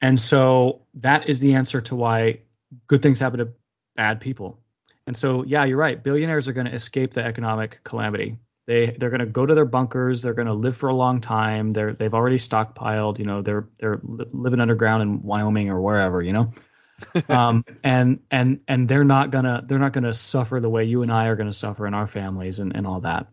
[0.00, 2.40] And so that is the answer to why
[2.86, 3.52] good things happen to
[3.96, 4.58] bad people.
[5.06, 6.02] And so, yeah, you're right.
[6.02, 8.38] Billionaires are going to escape the economic calamity.
[8.66, 10.22] They they're going to go to their bunkers.
[10.22, 11.72] They're going to live for a long time.
[11.72, 13.18] They're they've already stockpiled.
[13.18, 16.22] You know, they're they're li- living underground in Wyoming or wherever.
[16.22, 16.50] You know,
[17.28, 21.12] um, and and and they're not gonna they're not gonna suffer the way you and
[21.12, 23.26] I are gonna suffer in our families and and all that.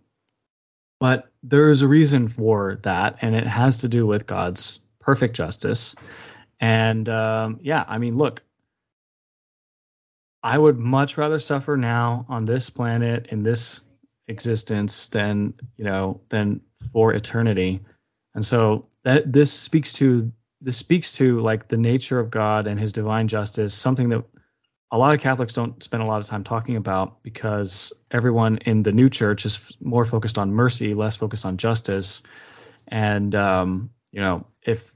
[1.00, 5.96] But there's a reason for that, and it has to do with God's perfect justice.
[6.60, 8.42] And um, yeah, I mean, look,
[10.42, 13.82] I would much rather suffer now on this planet in this
[14.28, 16.62] existence than you know than
[16.92, 17.82] for eternity.
[18.36, 22.80] And so that this speaks to this speaks to like the nature of God and
[22.80, 24.24] His divine justice, something that
[24.92, 28.84] a lot of Catholics don't spend a lot of time talking about because everyone in
[28.84, 32.24] the new church is f- more focused on mercy, less focused on justice.
[32.88, 34.94] And um, you know, if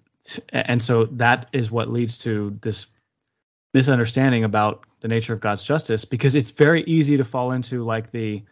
[0.49, 2.88] and so that is what leads to this
[3.73, 8.11] misunderstanding about the nature of God's justice because it's very easy to fall into like
[8.11, 8.43] the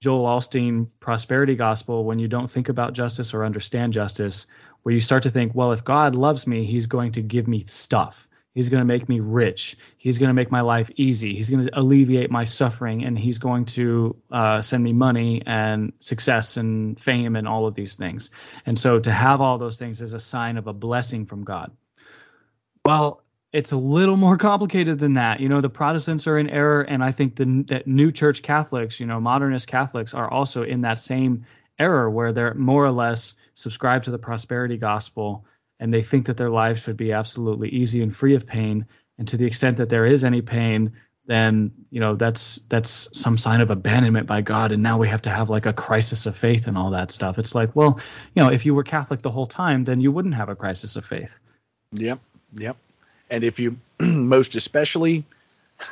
[0.00, 4.46] Joel Osteen prosperity gospel when you don't think about justice or understand justice,
[4.82, 7.64] where you start to think, well, if God loves me, he's going to give me
[7.66, 8.26] stuff.
[8.54, 9.76] He's going to make me rich.
[9.98, 11.34] He's going to make my life easy.
[11.34, 15.92] He's going to alleviate my suffering, and he's going to uh, send me money and
[16.00, 18.30] success and fame and all of these things.
[18.64, 21.72] And so to have all those things is a sign of a blessing from God.
[22.84, 23.22] Well,
[23.52, 25.40] it's a little more complicated than that.
[25.40, 29.00] You know, the Protestants are in error, and I think the, that New Church Catholics,
[29.00, 31.46] you know, modernist Catholics, are also in that same
[31.78, 35.44] error where they're more or less subscribed to the prosperity gospel
[35.80, 38.86] and they think that their lives should be absolutely easy and free of pain.
[39.18, 40.92] And to the extent that there is any pain,
[41.26, 45.22] then you know that's that's some sign of abandonment by God, and now we have
[45.22, 47.38] to have like a crisis of faith and all that stuff.
[47.38, 48.00] It's like, well,
[48.34, 50.96] you know, if you were Catholic the whole time, then you wouldn't have a crisis
[50.96, 51.38] of faith.
[51.92, 52.20] Yep,
[52.54, 52.76] yep.
[53.30, 55.24] And if you, most especially,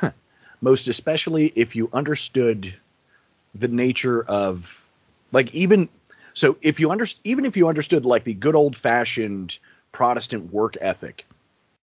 [0.61, 2.73] most especially if you understood
[3.55, 4.85] the nature of,
[5.31, 5.89] like even
[6.33, 9.57] so, if you under, even if you understood like the good old fashioned
[9.91, 11.25] Protestant work ethic.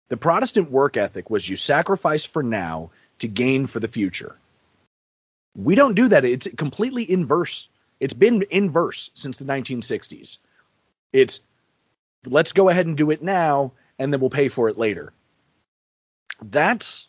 [0.09, 4.35] The Protestant work ethic was you sacrifice for now to gain for the future.
[5.55, 6.23] We don't do that.
[6.23, 7.67] It's completely inverse.
[7.99, 10.37] It's been inverse since the 1960s.
[11.11, 11.41] It's
[12.25, 15.11] let's go ahead and do it now and then we'll pay for it later.
[16.41, 17.07] That's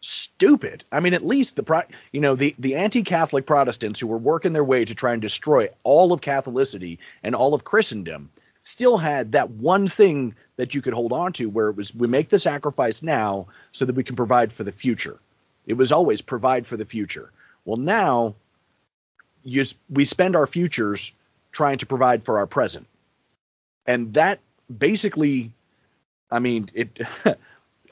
[0.00, 0.84] stupid.
[0.90, 4.52] I mean, at least the pro, you know the the anti-Catholic Protestants who were working
[4.52, 8.30] their way to try and destroy all of Catholicity and all of Christendom
[8.62, 12.06] still had that one thing that you could hold on to where it was we
[12.06, 15.18] make the sacrifice now so that we can provide for the future.
[15.66, 17.30] It was always provide for the future.
[17.64, 18.34] Well, now
[19.44, 21.12] you, we spend our futures
[21.52, 22.86] trying to provide for our present.
[23.86, 24.40] And that
[24.76, 25.52] basically,
[26.30, 26.98] I mean, it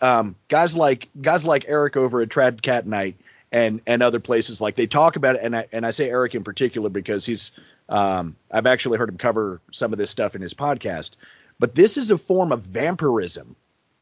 [0.01, 3.15] um, guys like guys like Eric over at TradCatKnight
[3.53, 6.35] and and other places like they talk about it and I and I say Eric
[6.35, 7.53] in particular because he's
[7.89, 11.11] um, I've actually heard him cover some of this stuff in his podcast.
[11.59, 13.57] But this is a form of vampirism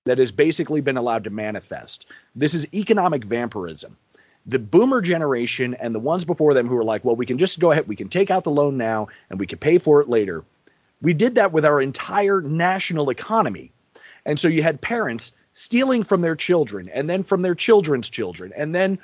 [0.04, 2.06] that has basically been allowed to manifest.
[2.36, 3.96] This is economic vampirism.
[4.46, 7.58] The boomer generation and the ones before them who are like, well, we can just
[7.58, 10.08] go ahead, we can take out the loan now and we can pay for it
[10.08, 10.44] later.
[11.02, 13.72] We did that with our entire national economy.
[14.24, 18.52] And so you had parents stealing from their children and then from their children's children
[18.56, 18.96] and then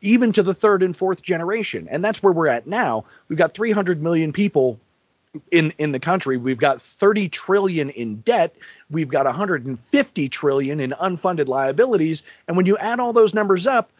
[0.00, 1.86] even to the third and fourth generation.
[1.88, 3.04] And that's where we're at now.
[3.28, 4.80] We've got 300 million people
[5.52, 6.36] in in the country.
[6.36, 8.56] We've got 30 trillion in debt.
[8.90, 12.24] We've got 150 trillion in unfunded liabilities.
[12.48, 13.92] And when you add all those numbers up,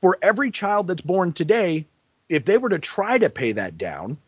[0.00, 1.86] for every child that's born today,
[2.28, 4.18] if they were to try to pay that down,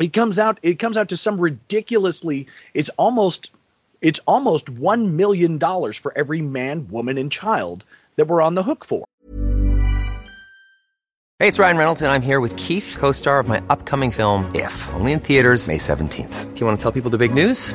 [0.00, 3.52] it comes out it comes out to some ridiculously it's almost
[4.00, 7.84] it's almost 1 million dollars for every man, woman and child
[8.16, 9.04] that we're on the hook for.
[11.38, 14.54] Hey, it's Ryan Reynolds, and I'm here with Keith, co star of my upcoming film,
[14.54, 16.54] If, only in theaters, May 17th.
[16.54, 17.74] Do you want to tell people the big news?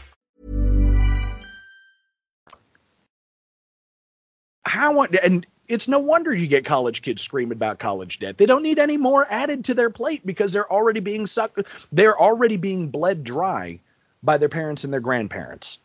[4.71, 8.37] How and it's no wonder you get college kids screaming about college debt.
[8.37, 11.59] They don't need any more added to their plate because they're already being sucked.
[11.91, 13.81] They're already being bled dry
[14.23, 15.77] by their parents and their grandparents,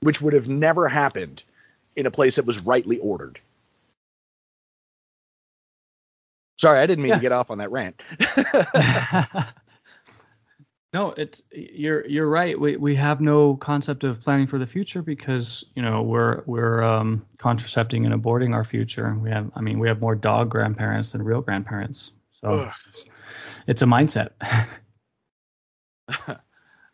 [0.00, 1.42] which would have never happened
[1.96, 3.40] in a place that was rightly ordered.
[6.58, 7.16] Sorry, I didn't mean yeah.
[7.16, 8.02] to get off on that rant.
[10.92, 12.58] No, it's you're you're right.
[12.58, 16.82] We we have no concept of planning for the future because you know we're we're
[16.82, 19.14] um, contracepting and aborting our future.
[19.14, 22.12] We have I mean we have more dog grandparents than real grandparents.
[22.32, 23.10] So it's,
[23.66, 24.30] it's a mindset.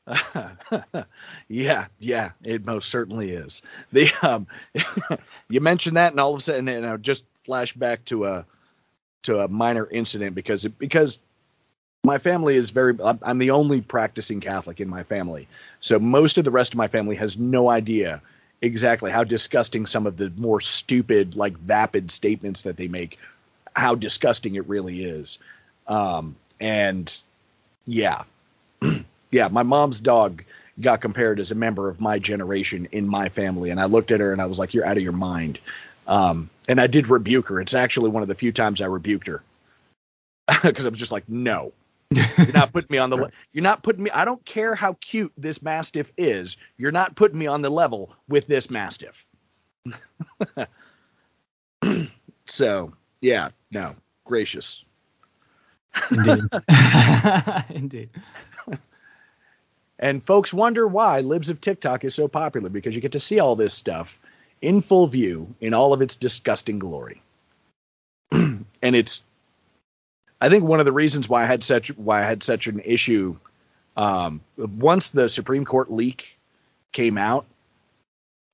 [1.49, 3.63] yeah, yeah, it most certainly is.
[3.93, 4.47] The um,
[5.49, 8.47] you mentioned that, and all of a sudden, and I just flash back to a
[9.25, 11.19] to a minor incident because it, because
[12.05, 15.47] my family is very I'm the only practicing Catholic in my family.
[15.81, 18.21] So most of the rest of my family has no idea
[18.61, 23.19] exactly how disgusting some of the more stupid like vapid statements that they make
[23.75, 25.39] how disgusting it really is.
[25.87, 27.17] Um and
[27.87, 28.25] yeah.
[29.31, 30.43] yeah, my mom's dog
[30.81, 34.19] got compared as a member of my generation in my family and I looked at
[34.19, 35.61] her and I was like you're out of your mind.
[36.09, 37.61] Um and I did rebuke her.
[37.61, 39.41] It's actually one of the few times I rebuked her.
[40.65, 41.73] Because I was just like, no,
[42.17, 43.31] you're not putting me on the.
[43.53, 44.11] You're not putting me.
[44.11, 46.57] I don't care how cute this mastiff is.
[46.77, 49.25] You're not putting me on the level with this mastiff.
[52.47, 53.95] so yeah, no,
[54.25, 54.85] gracious.
[56.11, 56.45] Indeed.
[57.71, 58.11] Indeed.
[59.99, 63.39] And folks wonder why Libs of TikTok is so popular because you get to see
[63.39, 64.19] all this stuff
[64.61, 67.23] in full view in all of its disgusting glory.
[68.33, 69.23] and it's
[70.43, 72.81] I think one of the reasons why I had such why I had such an
[72.81, 73.37] issue
[73.97, 76.37] um, once the Supreme Court leak
[76.91, 77.47] came out,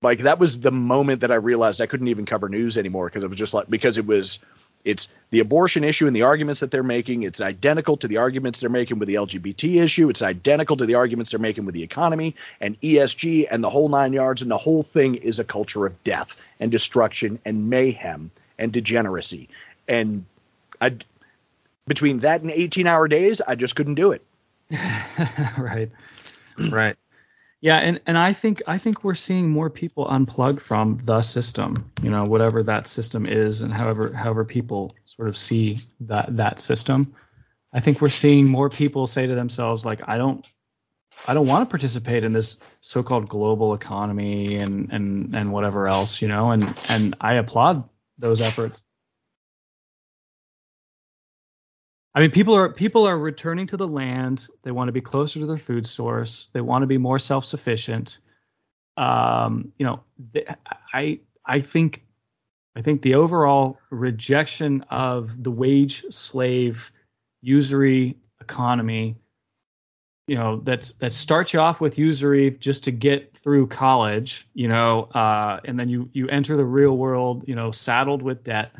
[0.03, 3.25] like that was the moment that I realized I couldn't even cover news anymore because
[3.25, 4.39] it was just like because it was
[4.85, 7.23] it's the abortion issue and the arguments that they're making.
[7.23, 10.11] It's identical to the arguments they're making with the LGBT issue.
[10.11, 13.89] It's identical to the arguments they're making with the economy and ESG and the whole
[13.89, 14.43] nine yards.
[14.43, 19.49] And the whole thing is a culture of death and destruction and mayhem and degeneracy.
[19.89, 20.27] And
[20.83, 20.99] I,
[21.89, 24.25] between that and 18 hour days, I just couldn't do it.
[25.59, 25.91] right.
[26.59, 26.97] Right.
[27.61, 31.91] Yeah, and, and I think I think we're seeing more people unplug from the system,
[32.03, 36.61] you know, whatever that system is and however however people sort of see that that
[36.61, 37.17] system.
[37.73, 40.47] I think we're seeing more people say to themselves like I don't
[41.27, 46.23] I don't want to participate in this so-called global economy and and and whatever else,
[46.23, 48.85] you know, and and I applaud those efforts.
[52.19, 54.49] I mean, people are people are returning to the land.
[54.65, 56.51] They want to be closer to their food source.
[56.53, 58.19] They want to be more self-sufficient.
[58.97, 60.01] Um, you know,
[60.93, 62.03] I I think
[62.75, 66.91] I think the overall rejection of the wage slave
[67.41, 69.15] usury economy,
[70.27, 74.67] you know, that's that starts you off with usury just to get through college, you
[74.67, 78.73] know, uh, and then you you enter the real world, you know, saddled with debt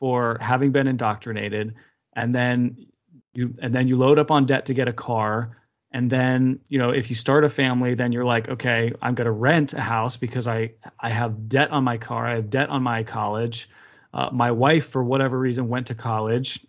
[0.00, 1.76] for having been indoctrinated
[2.16, 2.86] and then
[3.34, 5.58] you and then you load up on debt to get a car.
[5.92, 9.26] And then you know if you start a family then you're like okay i'm going
[9.26, 12.68] to rent a house because i i have debt on my car i have debt
[12.68, 13.68] on my college.
[14.12, 16.66] Uh, my wife for whatever reason went to college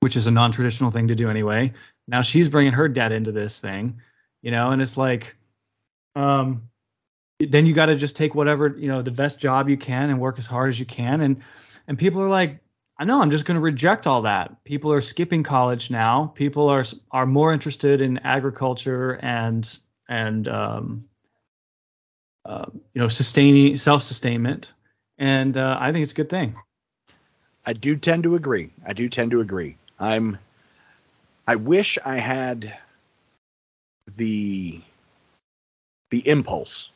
[0.00, 1.72] which is a non-traditional thing to do anyway.
[2.08, 4.00] Now she's bringing her debt into this thing
[4.42, 5.36] you know and it's like
[6.16, 6.62] um
[7.38, 10.20] then you got to just take whatever you know the best job you can and
[10.20, 11.20] work as hard as you can.
[11.20, 11.42] And
[11.86, 12.60] and people are like
[12.98, 14.64] I know I'm just going to reject all that.
[14.64, 16.32] People are skipping college now.
[16.34, 19.78] People are are more interested in agriculture and
[20.08, 21.08] and um,
[22.44, 24.72] uh, you know sustaining self sustainment,
[25.18, 26.56] and uh, I think it's a good thing.
[27.66, 28.70] I do tend to agree.
[28.86, 29.76] I do tend to agree.
[29.98, 30.38] I'm.
[31.46, 32.76] I wish I had
[34.16, 34.80] the
[36.10, 36.90] the impulse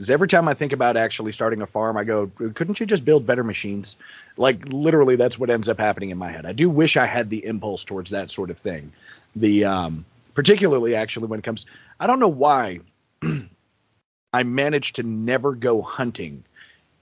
[0.00, 3.04] because every time I think about actually starting a farm, I go, couldn't you just
[3.04, 3.96] build better machines?
[4.38, 6.46] Like literally, that's what ends up happening in my head.
[6.46, 8.92] I do wish I had the impulse towards that sort of thing.
[9.36, 11.66] The um, particularly actually when it comes,
[12.00, 12.80] I don't know why
[14.32, 16.44] I managed to never go hunting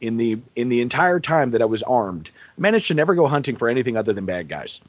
[0.00, 2.28] in the in the entire time that I was armed.
[2.58, 4.80] I managed to never go hunting for anything other than bad guys.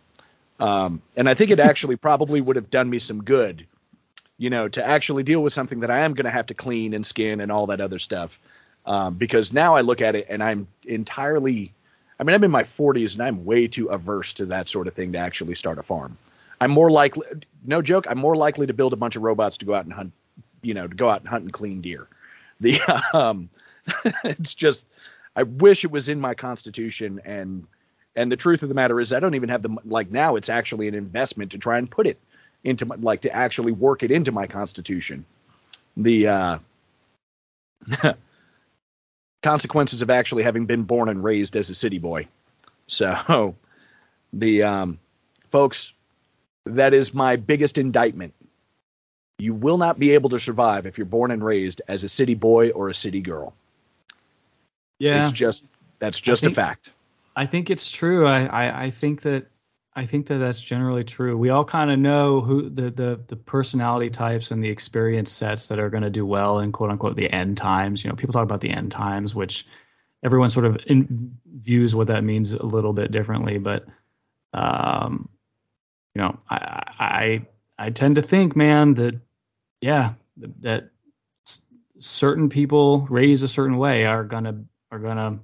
[0.60, 3.68] Um, and I think it actually probably would have done me some good
[4.40, 6.94] you know, to actually deal with something that I am going to have to clean
[6.94, 8.40] and skin and all that other stuff.
[8.86, 11.74] Um, because now I look at it and I'm entirely,
[12.18, 14.94] I mean, I'm in my 40s and I'm way too averse to that sort of
[14.94, 16.18] thing to actually start a farm.
[16.62, 17.28] I'm more likely,
[17.66, 19.94] no joke, I'm more likely to build a bunch of robots to go out and
[19.94, 20.14] hunt,
[20.62, 22.08] you know, to go out and hunt and clean deer.
[22.62, 22.80] The,
[23.14, 23.50] um,
[24.24, 24.88] it's just,
[25.36, 27.68] I wish it was in my constitution and,
[28.16, 30.50] and the truth of the matter is I don't even have the, like now it's
[30.50, 32.20] actually an investment to try and put it
[32.64, 35.26] into my, like to actually work it into my constitution.
[35.98, 36.60] The uh,
[39.42, 42.28] consequences of actually having been born and raised as a city boy.
[42.88, 43.56] So,
[44.34, 45.00] the um,
[45.52, 45.94] folks,
[46.66, 48.34] that is my biggest indictment
[49.40, 52.36] You will not be able to survive if you're born and raised as a city
[52.36, 53.54] boy or a city girl.
[55.00, 55.66] Yeah, it's just
[56.00, 56.90] that's just think, a fact.
[57.36, 58.28] I think it's true.
[58.28, 59.48] I, I, I think that
[60.00, 61.38] I think that that's generally true.
[61.38, 65.68] We all kind of know who the, the the personality types and the experience sets
[65.68, 68.02] that are going to do well in quote unquote the end times.
[68.02, 69.68] You know, people talk about the end times, which
[70.24, 73.58] everyone sort of in, views what that means a little bit differently.
[73.58, 73.88] But
[74.54, 75.28] um,
[76.16, 77.46] you know, I I
[77.78, 79.20] I tend to think, man, that
[79.82, 80.14] yeah,
[80.62, 80.92] that
[81.98, 85.40] certain people raised a certain way are gonna are gonna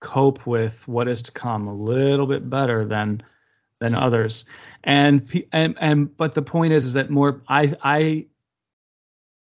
[0.00, 3.22] cope with what is to come a little bit better than
[3.80, 4.44] than others.
[4.82, 8.26] And and and but the point is is that more I I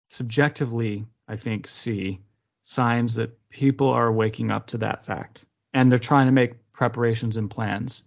[0.10, 2.22] subjectively I think see
[2.64, 7.38] signs that people are waking up to that fact and they're trying to make preparations
[7.38, 8.04] and plans.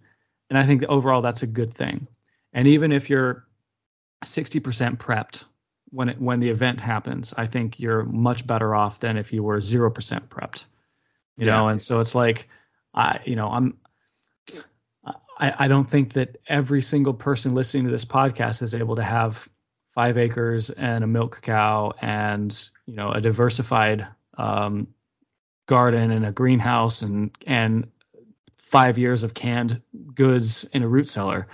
[0.49, 2.07] And I think overall that's a good thing.
[2.53, 3.45] And even if you're
[4.25, 5.45] 60% prepped
[5.91, 9.43] when it when the event happens, I think you're much better off than if you
[9.43, 9.93] were 0%
[10.27, 10.65] prepped.
[11.37, 11.55] You yeah.
[11.55, 12.49] know, and so it's like
[12.93, 13.77] I you know, I'm
[15.39, 19.03] I, I don't think that every single person listening to this podcast is able to
[19.03, 19.47] have
[19.89, 24.87] five acres and a milk cow and you know a diversified um,
[25.67, 27.89] garden and a greenhouse and and
[28.57, 29.81] five years of canned
[30.13, 31.47] goods in a root cellar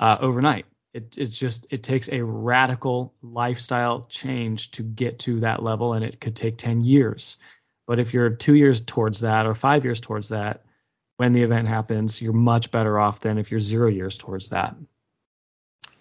[0.00, 0.66] uh, overnight.
[0.94, 6.04] It it just it takes a radical lifestyle change to get to that level, and
[6.04, 7.38] it could take ten years.
[7.86, 10.64] But if you're two years towards that or five years towards that,
[11.22, 14.74] when the event happens, you're much better off than if you're zero years towards that.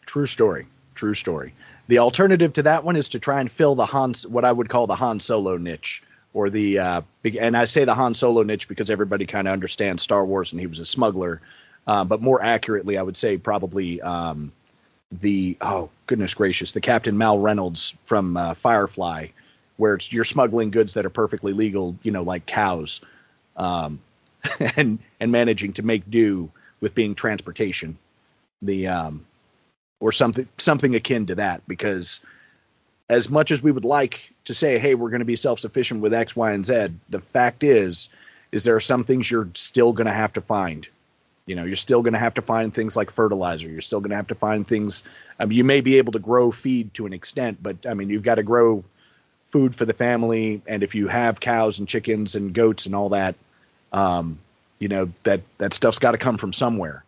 [0.08, 0.66] True story.
[0.96, 1.54] True story.
[1.88, 4.68] The alternative to that one is to try and fill the Han, what I would
[4.68, 6.02] call the Han Solo niche,
[6.34, 7.02] or the uh,
[7.40, 10.60] and I say the Han Solo niche because everybody kind of understands Star Wars and
[10.60, 11.40] he was a smuggler,
[11.86, 14.52] uh, but more accurately, I would say probably um,
[15.12, 19.28] the oh goodness gracious, the Captain Mal Reynolds from uh, Firefly,
[19.78, 23.02] where it's you're smuggling goods that are perfectly legal, you know, like cows.
[23.56, 24.00] Um,
[24.76, 27.98] and and managing to make do with being transportation,
[28.62, 29.26] the um,
[30.00, 31.68] or something something akin to that.
[31.68, 32.20] Because
[33.10, 36.02] as much as we would like to say, hey, we're going to be self sufficient
[36.02, 38.10] with X, Y, and Z, the fact is,
[38.52, 40.88] is there are some things you're still going to have to find.
[41.46, 43.68] You know, you're still going to have to find things like fertilizer.
[43.68, 45.04] You're still going to have to find things.
[45.40, 48.24] Mean, you may be able to grow feed to an extent, but I mean, you've
[48.24, 48.84] got to grow
[49.50, 50.62] food for the family.
[50.66, 53.36] And if you have cows and chickens and goats and all that,
[53.92, 54.40] um,
[54.80, 57.04] you know that that stuff's got to come from somewhere.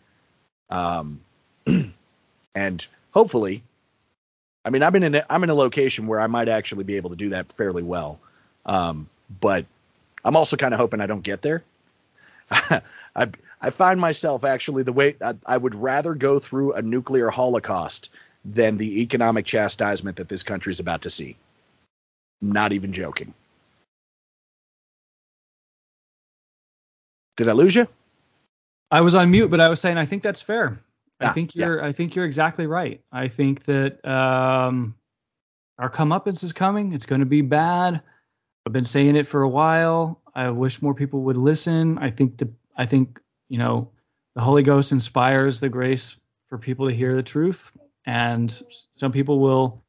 [0.70, 1.22] Um,
[2.56, 3.64] and hopefully,
[4.66, 7.10] I mean, I'm in a, I'm in a location where I might actually be able
[7.12, 8.20] to do that fairly well.
[8.66, 9.10] Um,
[9.42, 9.66] but
[10.24, 11.64] I'm also kind of hoping I don't get there.
[12.52, 13.30] I
[13.64, 18.10] I find myself actually the way I, I, would rather go through a nuclear holocaust
[18.44, 21.38] than the economic chastisement that this country is about to see.
[22.42, 23.34] Not even joking.
[27.38, 27.88] Did I lose you?
[28.92, 30.80] I was on mute, but I was saying I think that's fair.
[31.20, 31.88] I ah, think you're yeah.
[31.88, 33.02] I think you're exactly right.
[33.12, 34.96] I think that um,
[35.80, 36.94] our comeuppance is coming.
[36.94, 38.02] It's going to be bad.
[38.66, 40.22] I've been saying it for a while.
[40.36, 41.98] I wish more people would listen.
[41.98, 43.20] I think the I think
[43.50, 43.92] you know
[44.36, 46.20] the Holy Ghost inspires the grace
[46.50, 47.72] for people to hear the truth,
[48.06, 48.52] and
[48.96, 49.84] some people will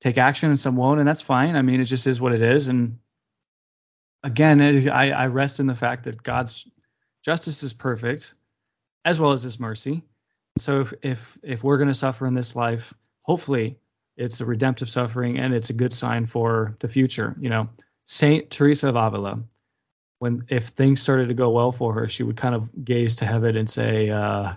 [0.00, 1.56] take action and some won't, and that's fine.
[1.56, 2.98] I mean, it just is what it is, and
[4.22, 6.66] again, I, I rest in the fact that God's
[7.24, 8.34] justice is perfect,
[9.04, 10.02] as well as His mercy.
[10.58, 12.92] So if if, if we're going to suffer in this life,
[13.22, 13.78] hopefully
[14.16, 17.34] it's a redemptive suffering and it's a good sign for the future.
[17.40, 17.68] You know,
[18.06, 19.42] Saint Teresa of Avila,
[20.18, 23.26] when if things started to go well for her, she would kind of gaze to
[23.26, 24.52] heaven and say, uh,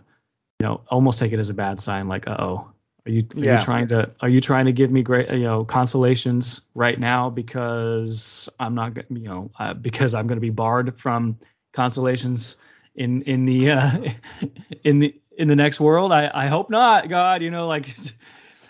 [0.60, 2.72] you know, almost take it as a bad sign, like, uh oh,
[3.06, 3.60] are you, are yeah.
[3.60, 7.30] you trying to are you trying to give me great you know consolations right now
[7.30, 11.38] because I'm not you know uh, because I'm going to be barred from
[11.74, 12.58] consolations
[12.96, 13.92] in in the uh,
[14.84, 16.12] in the in the next world?
[16.12, 17.10] I I hope not.
[17.10, 18.18] God, you know like it's,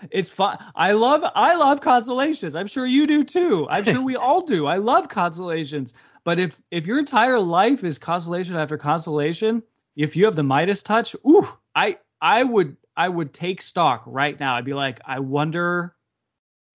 [0.10, 0.58] it's fun.
[0.76, 2.56] I love I love consolations.
[2.56, 3.68] I'm sure you do too.
[3.70, 4.66] I'm sure we all do.
[4.66, 5.94] I love consolations.
[6.24, 9.64] But if if your entire life is consolation after consolation,
[9.96, 14.40] if you have the Midas touch, ooh, I I would I would take stock right
[14.40, 14.56] now.
[14.56, 15.96] I'd be like, I wonder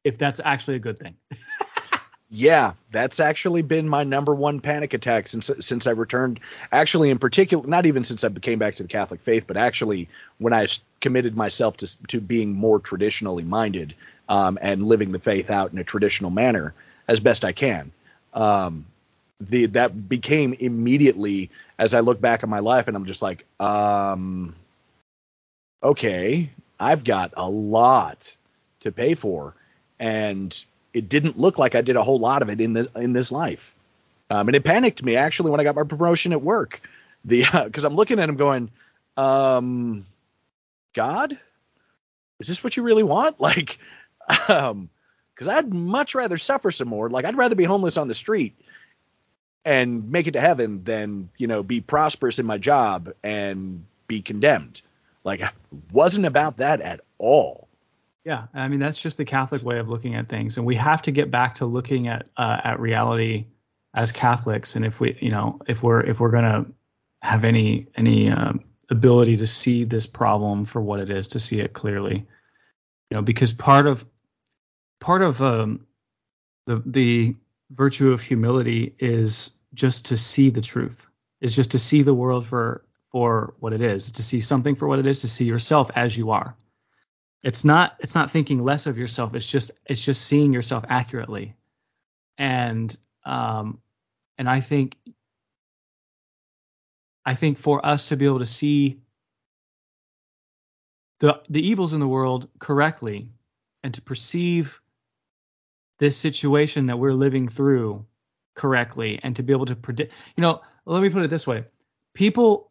[0.04, 1.16] if that's actually a good thing.
[2.30, 6.40] yeah, that's actually been my number one panic attack since since I returned.
[6.72, 10.08] Actually, in particular, not even since I came back to the Catholic faith, but actually
[10.38, 10.66] when I
[11.00, 13.94] committed myself to to being more traditionally minded
[14.28, 16.74] um, and living the faith out in a traditional manner
[17.06, 17.92] as best I can.
[18.34, 18.86] Um,
[19.40, 23.46] the that became immediately as I look back at my life and I'm just like,
[23.60, 24.54] um,
[25.82, 26.50] okay,
[26.80, 28.36] I've got a lot
[28.80, 29.54] to pay for.
[29.98, 30.64] and
[30.94, 33.30] it didn't look like I did a whole lot of it in the in this
[33.32, 33.74] life.
[34.30, 36.82] Um, and it panicked me actually when I got my promotion at work.
[37.24, 38.70] The because uh, I'm looking at him going,
[39.16, 40.06] um,
[40.94, 41.38] God,
[42.40, 43.40] is this what you really want?
[43.40, 43.78] Like,
[44.48, 44.90] um,
[45.34, 47.10] because I'd much rather suffer some more.
[47.10, 48.54] Like I'd rather be homeless on the street
[49.64, 54.22] and make it to heaven than you know be prosperous in my job and be
[54.22, 54.82] condemned.
[55.28, 55.42] Like
[55.92, 57.68] wasn't about that at all.
[58.24, 61.02] Yeah, I mean that's just the Catholic way of looking at things, and we have
[61.02, 63.44] to get back to looking at uh, at reality
[63.94, 64.74] as Catholics.
[64.74, 66.64] And if we, you know, if we're if we're gonna
[67.20, 68.54] have any any uh,
[68.90, 72.26] ability to see this problem for what it is, to see it clearly,
[73.10, 74.06] you know, because part of
[74.98, 75.86] part of um,
[76.66, 77.36] the the
[77.70, 81.06] virtue of humility is just to see the truth,
[81.42, 84.86] is just to see the world for for what it is, to see something for
[84.86, 86.54] what it is, to see yourself as you are.
[87.42, 89.34] It's not it's not thinking less of yourself.
[89.34, 91.54] It's just it's just seeing yourself accurately.
[92.36, 92.94] And
[93.24, 93.80] um
[94.36, 94.96] and I think
[97.24, 99.00] I think for us to be able to see
[101.20, 103.30] the the evils in the world correctly
[103.82, 104.80] and to perceive
[105.98, 108.06] this situation that we're living through
[108.54, 111.64] correctly and to be able to predict you know let me put it this way
[112.14, 112.67] people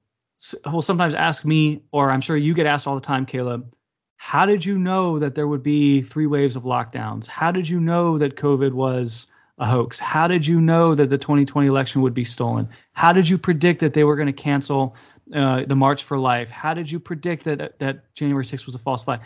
[0.66, 3.74] will sometimes ask me or i'm sure you get asked all the time caleb
[4.18, 7.28] how did you know that there would be three waves of lockdowns?
[7.28, 10.00] How did you know that covid was a hoax?
[10.00, 12.70] How did you know that the 2020 election would be stolen?
[12.92, 14.96] How did you predict that they were going to cancel
[15.34, 16.50] uh, the march for life?
[16.52, 19.22] How did you predict that that january 6th was a false flag?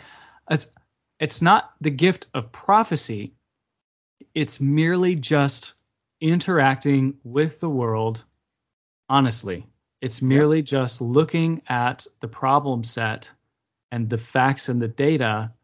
[0.50, 0.68] It's
[1.18, 3.34] it's not the gift of prophecy.
[4.34, 5.74] It's merely just
[6.20, 8.22] interacting with the world
[9.08, 9.66] honestly.
[10.02, 10.64] It's merely yeah.
[10.64, 13.30] just looking at the problem set
[13.92, 15.54] and the facts and the data,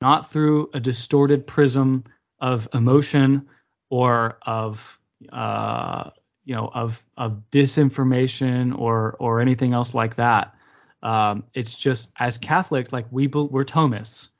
[0.00, 2.02] not through a distorted prism
[2.40, 3.48] of emotion
[3.88, 4.98] or of
[5.32, 6.10] uh,
[6.44, 10.56] you know of of disinformation or or anything else like that.
[11.00, 14.30] Um, it's just as Catholics, like we we're Thomists,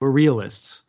[0.00, 0.84] we're realists.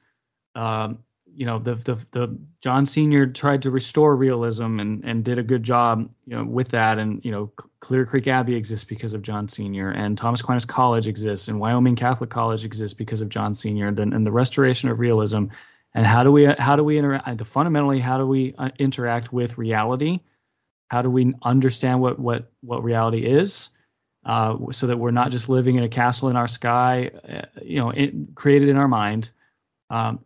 [0.55, 1.03] Um,
[1.37, 5.43] you know the, the the John Senior tried to restore realism and and did a
[5.43, 6.97] good job you know with that.
[6.97, 11.07] And you know Clear Creek Abbey exists because of John Senior and Thomas Aquinas College
[11.07, 13.87] exists and Wyoming Catholic College exists because of John Senior.
[13.87, 15.45] And, and the restoration of realism
[15.93, 19.59] and how do we how do we interact fundamentally how do we uh, interact with
[19.59, 20.21] reality?
[20.87, 23.69] How do we understand what what what reality is
[24.25, 27.77] uh, so that we're not just living in a castle in our sky uh, you
[27.77, 29.29] know it, created in our mind?
[29.91, 30.25] Um,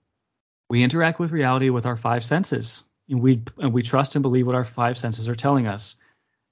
[0.72, 2.86] we interact with reality with our five senses.
[3.10, 5.98] And we and we trust and believe what our five senses are telling us.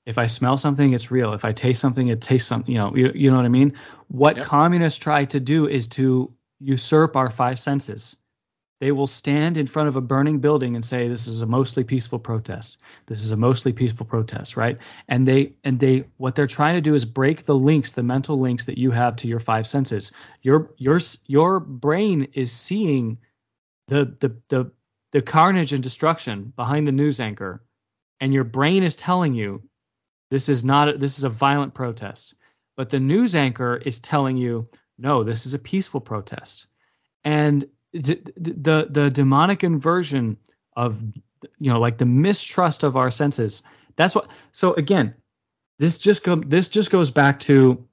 [0.05, 1.31] If I smell something, it's real.
[1.33, 2.73] If I taste something, it tastes something.
[2.73, 3.77] You know, you, you know what I mean.
[4.09, 4.45] What yep.
[4.45, 8.17] communists try to do is to usurp our five senses.
[8.81, 11.85] They will stand in front of a burning building and say, "This is a mostly
[11.85, 12.81] peaceful protest.
[13.05, 14.79] This is a mostly peaceful protest," right?
[15.07, 18.37] And they and they what they're trying to do is break the links, the mental
[18.37, 20.11] links that you have to your five senses.
[20.41, 23.19] Your your your brain is seeing
[23.89, 24.71] the the the
[25.11, 27.63] the carnage and destruction behind the news anchor,
[28.19, 29.63] and your brain is telling you
[30.29, 32.35] this is not a, this is a violent protest,
[32.77, 36.67] but the news anchor is telling you no, this is a peaceful protest,
[37.23, 40.37] and the the, the demonic inversion
[40.75, 41.01] of
[41.59, 43.63] you know like the mistrust of our senses.
[43.95, 44.29] That's what.
[44.51, 45.15] So again,
[45.79, 47.87] this just go this just goes back to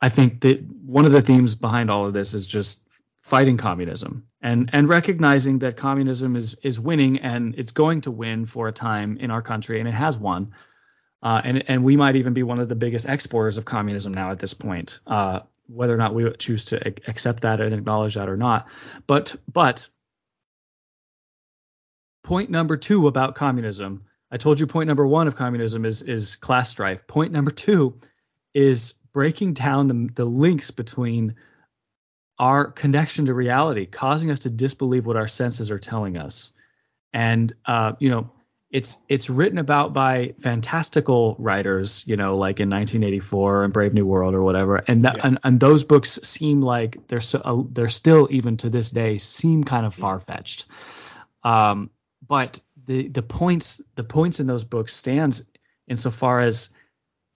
[0.00, 2.85] I think that one of the themes behind all of this is just
[3.26, 8.46] fighting communism and and recognizing that communism is is winning and it's going to win
[8.46, 10.54] for a time in our country and it has won.
[11.20, 14.30] Uh, and and we might even be one of the biggest exporters of communism now
[14.30, 18.28] at this point uh, whether or not we choose to accept that and acknowledge that
[18.28, 18.68] or not.
[19.08, 19.88] But but
[22.22, 26.36] point number two about communism i told you point number one of communism is is
[26.36, 27.08] class strife.
[27.08, 27.98] Point number two
[28.54, 31.34] is breaking down the, the links between
[32.38, 36.52] our connection to reality, causing us to disbelieve what our senses are telling us.
[37.12, 38.30] And uh, you know,
[38.70, 44.04] it's it's written about by fantastical writers, you know, like in 1984 and Brave New
[44.04, 44.76] World or whatever.
[44.76, 45.26] And that, yeah.
[45.26, 49.18] and, and those books seem like they're so uh, they're still even to this day
[49.18, 50.66] seem kind of far fetched.
[51.42, 51.90] Um,
[52.26, 55.50] but the the points the points in those books stands
[55.86, 56.70] insofar as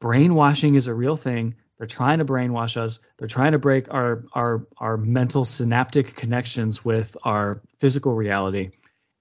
[0.00, 2.98] brainwashing is a real thing they're trying to brainwash us.
[3.16, 8.72] They're trying to break our our our mental synaptic connections with our physical reality.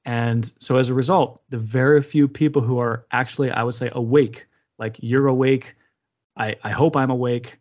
[0.04, 3.90] And so as a result, the very few people who are actually, I would say,
[3.94, 4.48] awake,
[4.78, 5.76] like you're awake.
[6.36, 7.60] I, I hope I'm awake.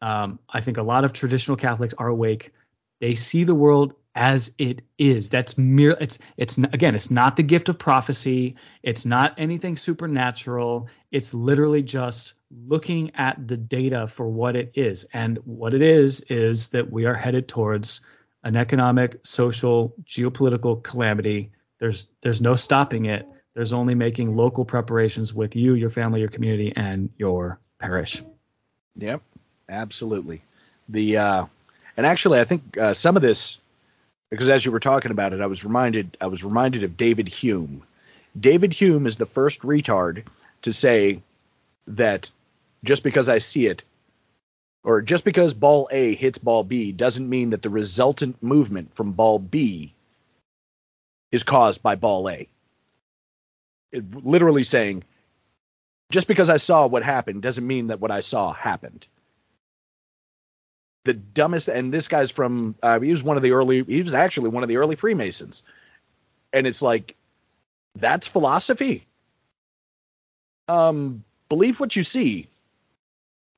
[0.00, 2.54] Um, I think a lot of traditional Catholics are awake.
[3.00, 5.28] They see the world as it is.
[5.28, 5.94] That's mere.
[6.00, 6.94] It's it's again.
[6.94, 8.56] It's not the gift of prophecy.
[8.82, 10.88] It's not anything supernatural.
[11.12, 15.04] It's literally just looking at the data for what it is.
[15.12, 18.00] And what it is is that we are headed towards
[18.42, 21.50] an economic, social, geopolitical calamity.
[21.78, 23.26] There's there's no stopping it.
[23.54, 28.22] There's only making local preparations with you, your family, your community, and your parish.
[28.96, 29.22] Yep,
[29.68, 30.42] absolutely.
[30.88, 31.46] The uh,
[31.96, 33.58] and actually, I think uh, some of this
[34.30, 37.28] because as you were talking about it, I was reminded I was reminded of David
[37.28, 37.82] Hume.
[38.38, 40.24] David Hume is the first retard
[40.62, 41.22] to say
[41.88, 42.30] that
[42.84, 43.84] just because I see it
[44.84, 49.12] or just because ball A hits ball B doesn't mean that the resultant movement from
[49.12, 49.94] ball B
[51.30, 52.48] is caused by ball A.
[53.92, 55.04] It, literally saying
[56.10, 59.06] just because I saw what happened doesn't mean that what I saw happened.
[61.04, 64.14] The dumbest and this guy's from uh, he was one of the early he was
[64.14, 65.62] actually one of the early freemasons.
[66.52, 67.14] And it's like
[67.94, 69.06] that's philosophy.
[70.66, 72.48] Um believe what you see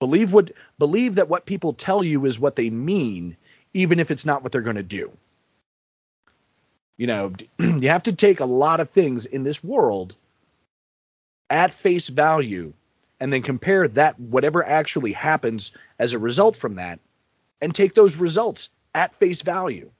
[0.00, 3.36] believe what believe that what people tell you is what they mean
[3.72, 5.12] even if it's not what they're going to do
[6.96, 10.16] you know you have to take a lot of things in this world
[11.48, 12.72] at face value
[13.20, 16.98] and then compare that whatever actually happens as a result from that
[17.60, 19.90] and take those results at face value.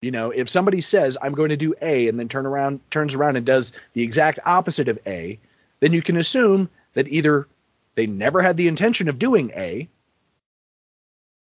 [0.00, 3.14] You know, if somebody says I'm going to do A and then turn around turns
[3.14, 5.38] around and does the exact opposite of A,
[5.80, 7.46] then you can assume that either
[7.94, 9.88] they never had the intention of doing A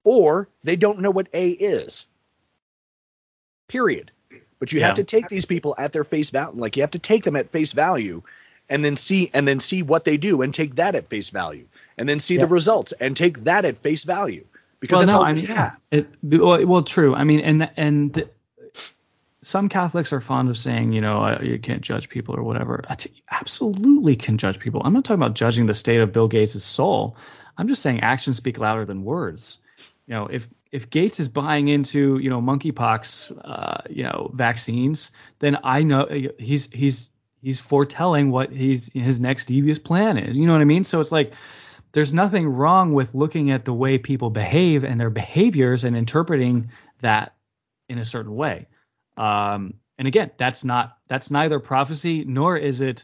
[0.03, 2.05] or they don't know what A is.
[3.67, 4.11] Period.
[4.59, 4.87] But you yeah.
[4.87, 6.59] have to take these people at their face value.
[6.59, 8.23] Like you have to take them at face value
[8.69, 11.65] and then see and then see what they do and take that at face value
[11.97, 12.41] and then see yeah.
[12.41, 14.45] the results and take that at face value
[14.79, 17.13] because well, no, I mean, yeah, it, well, well, true.
[17.15, 18.29] I mean, and and the,
[19.41, 22.83] some Catholics are fond of saying, you know, you can't judge people or whatever.
[22.89, 22.95] I
[23.31, 24.81] absolutely can judge people.
[24.83, 27.15] I'm not talking about judging the state of Bill Gates' soul.
[27.57, 29.59] I'm just saying actions speak louder than words.
[30.07, 35.11] You know, if if Gates is buying into, you know, monkeypox, uh, you know, vaccines,
[35.39, 37.11] then I know he's he's
[37.41, 40.37] he's foretelling what he's his next devious plan is.
[40.37, 40.83] You know what I mean?
[40.83, 41.33] So it's like
[41.91, 46.71] there's nothing wrong with looking at the way people behave and their behaviors and interpreting
[47.01, 47.35] that
[47.87, 48.67] in a certain way.
[49.19, 53.03] Um, and again, that's not that's neither prophecy nor is it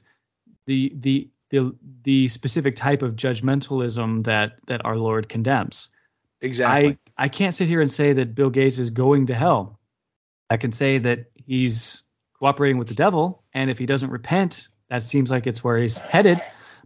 [0.66, 5.89] the the the the specific type of judgmentalism that that our Lord condemns.
[6.41, 6.97] Exactly.
[7.18, 9.80] I I can't sit here and say that Bill Gates is going to hell.
[10.49, 12.03] I can say that he's
[12.39, 15.97] cooperating with the devil, and if he doesn't repent, that seems like it's where he's
[15.99, 16.39] headed.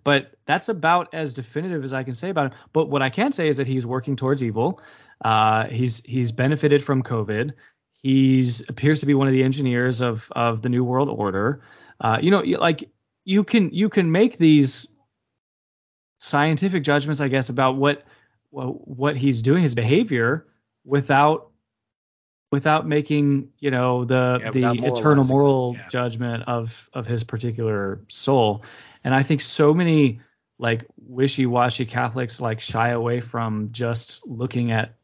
[0.03, 2.59] But that's about as definitive as I can say about him.
[2.73, 4.81] But what I can say is that he's working towards evil.
[5.23, 7.53] Uh, he's he's benefited from COVID.
[8.01, 11.61] He's appears to be one of the engineers of of the new world order.
[11.99, 12.89] Uh, you know, like
[13.25, 14.95] you can you can make these
[16.17, 18.03] scientific judgments, I guess, about what
[18.51, 20.47] what he's doing, his behavior,
[20.85, 21.49] without
[22.51, 25.87] without making you know the yeah, the eternal moral yeah.
[25.89, 28.63] judgment of of his particular soul
[29.03, 30.21] and I think so many
[30.57, 34.95] like wishy-washy Catholics like shy away from just looking at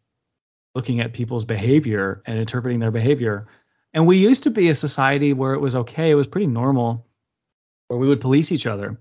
[0.75, 3.47] looking at people's behavior and interpreting their behavior.
[3.93, 7.07] And we used to be a society where it was okay, it was pretty normal,
[7.87, 8.99] where we would police each other,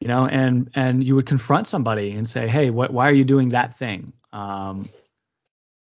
[0.00, 3.24] you know, and and you would confront somebody and say, hey, what, why are you
[3.24, 4.12] doing that thing?
[4.32, 4.88] Um,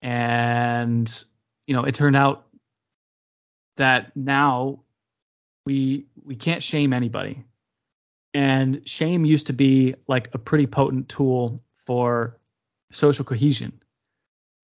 [0.02, 1.24] and
[1.66, 2.46] you know, it turned out
[3.78, 4.84] that now
[5.66, 7.46] we we can't shame anybody
[8.34, 12.38] and shame used to be like a pretty potent tool for
[12.92, 13.81] social cohesion.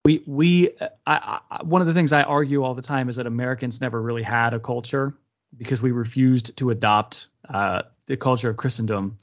[0.08, 0.70] We we
[1.06, 4.00] I, I, one of the things I argue all the time is that Americans never
[4.00, 5.14] really had a culture
[5.54, 9.18] because we refused to adopt uh, the culture of Christendom,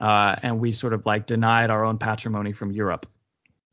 [0.00, 3.04] uh, and we sort of like denied our own patrimony from Europe.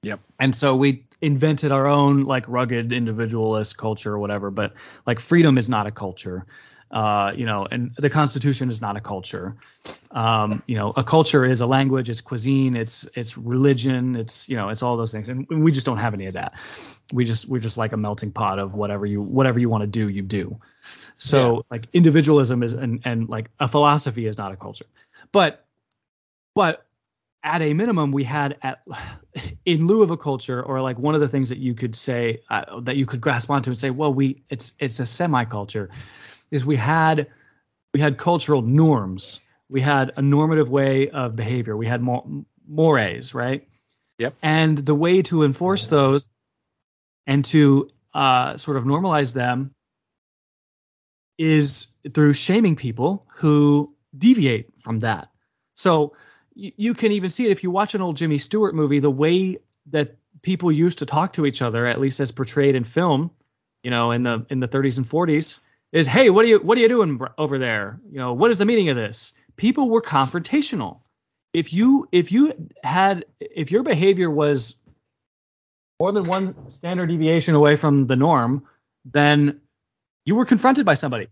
[0.04, 0.20] Yep.
[0.42, 4.52] And so we invented our own like rugged individualist culture or whatever.
[4.52, 4.74] But
[5.06, 6.48] like freedom is not a culture
[6.90, 9.56] uh, you know, and the Constitution is not a culture.
[10.12, 14.56] Um, you know, a culture is a language, it's cuisine, it's it's religion, it's you
[14.56, 16.54] know, it's all those things, and we just don't have any of that.
[17.12, 19.88] We just we're just like a melting pot of whatever you whatever you want to
[19.88, 20.60] do, you do.
[21.18, 21.62] So yeah.
[21.72, 24.86] like individualism is and and like a philosophy is not a culture,
[25.32, 25.66] but
[26.56, 26.86] but
[27.44, 28.82] at a minimum we had at
[29.66, 32.42] in lieu of a culture or like one of the things that you could say
[32.50, 35.90] uh, that you could grasp onto and say well we it's it's a semi culture
[36.52, 37.28] is we had
[37.94, 39.40] we had cultural norms.
[39.70, 41.76] We had a normative way of behavior.
[41.76, 42.26] We had more
[42.68, 43.68] mores, right?
[44.20, 44.36] Yep.
[44.42, 46.28] And the way to enforce those
[47.26, 49.74] and to uh, sort of normalize them
[51.38, 55.30] is through shaming people who deviate from that.
[55.76, 56.14] So
[56.56, 59.12] you, you can even see it if you watch an old Jimmy Stewart movie, the
[59.12, 63.32] way that people used to talk to each other, at least as portrayed in film,
[63.84, 65.60] you know, in the in the 30s and 40s,
[65.92, 68.00] is hey, what are you what are you doing over there?
[68.10, 69.34] You know, what is the meaning of this?
[69.56, 71.00] People were confrontational.
[71.54, 74.76] If you if you had if your behavior was
[76.00, 78.68] more than one standard deviation away from the norm,
[79.06, 79.62] then
[80.26, 81.30] you were confronted by somebody.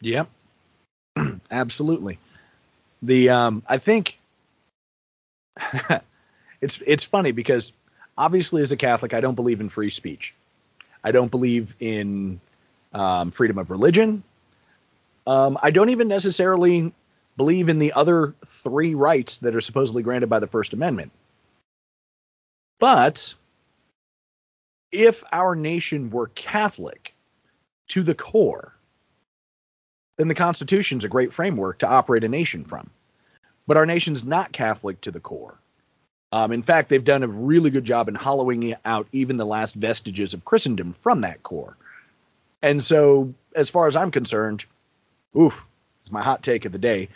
[0.00, 0.28] Yep.
[1.50, 2.18] Absolutely.
[3.02, 4.18] The um I think
[6.60, 7.72] it's it's funny because
[8.16, 10.34] obviously as a Catholic I don't believe in free speech.
[11.04, 12.40] I don't believe in
[12.92, 14.22] um, freedom of religion.
[15.26, 16.92] Um, I don't even necessarily
[17.36, 21.12] believe in the other three rights that are supposedly granted by the First Amendment.
[22.78, 23.34] But
[24.90, 27.14] if our nation were Catholic
[27.88, 28.74] to the core,
[30.16, 32.90] then the Constitution's a great framework to operate a nation from.
[33.66, 35.58] But our nation's not Catholic to the core.
[36.32, 39.74] Um, in fact, they've done a really good job in hollowing out even the last
[39.74, 41.76] vestiges of Christendom from that core.
[42.62, 44.64] And so, as far as I'm concerned,
[45.38, 45.64] oof,
[46.02, 47.08] it's my hot take of the day.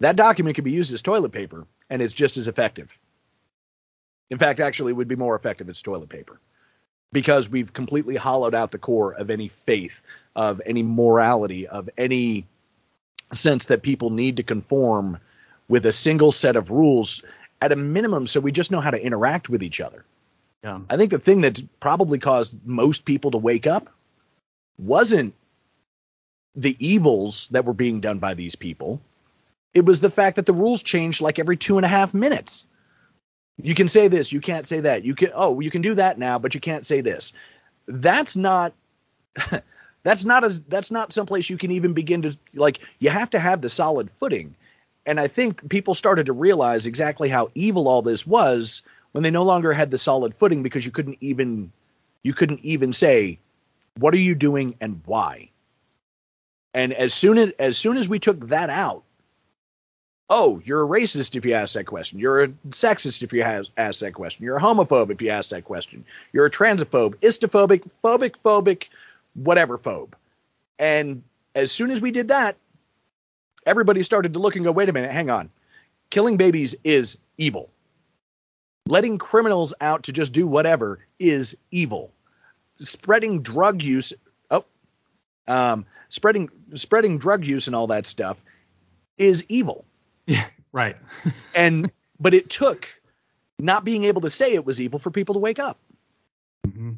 [0.00, 2.96] That document can be used as toilet paper, and it's just as effective.
[4.30, 6.40] In fact, actually, it would be more effective as toilet paper
[7.12, 10.02] because we've completely hollowed out the core of any faith,
[10.36, 12.46] of any morality, of any
[13.32, 15.18] sense that people need to conform
[15.68, 17.22] with a single set of rules
[17.60, 20.04] at a minimum so we just know how to interact with each other.
[20.62, 20.80] Yeah.
[20.90, 23.90] I think the thing that probably caused most people to wake up
[24.78, 25.34] wasn't
[26.54, 29.00] the evils that were being done by these people.
[29.74, 32.64] It was the fact that the rules changed like every two and a half minutes.
[33.60, 35.04] You can say this, you can't say that.
[35.04, 37.32] You can oh, you can do that now, but you can't say this.
[37.86, 38.72] That's not
[40.02, 43.38] that's not as that's not someplace you can even begin to like you have to
[43.38, 44.54] have the solid footing.
[45.06, 49.30] And I think people started to realize exactly how evil all this was when they
[49.30, 51.72] no longer had the solid footing because you couldn't even
[52.22, 53.38] you couldn't even say
[53.98, 55.50] what are you doing and why?
[56.74, 59.02] And as soon as as soon as we took that out,
[60.30, 62.18] oh, you're a racist if you ask that question.
[62.18, 64.44] You're a sexist if you has, ask that question.
[64.44, 66.04] You're a homophobe if you ask that question.
[66.32, 68.88] You're a transphobe, istophobic, phobic, phobic,
[69.34, 70.12] whatever phobe.
[70.78, 71.22] And
[71.54, 72.56] as soon as we did that,
[73.66, 75.50] everybody started to look and go, wait a minute, hang on.
[76.10, 77.70] Killing babies is evil.
[78.86, 82.12] Letting criminals out to just do whatever is evil
[82.80, 84.12] spreading drug use
[84.50, 84.64] oh
[85.46, 88.40] um, spreading spreading drug use and all that stuff
[89.16, 89.84] is evil.
[90.26, 90.96] Yeah right.
[91.54, 92.88] And but it took
[93.58, 95.78] not being able to say it was evil for people to wake up.
[96.66, 96.92] Mm-hmm.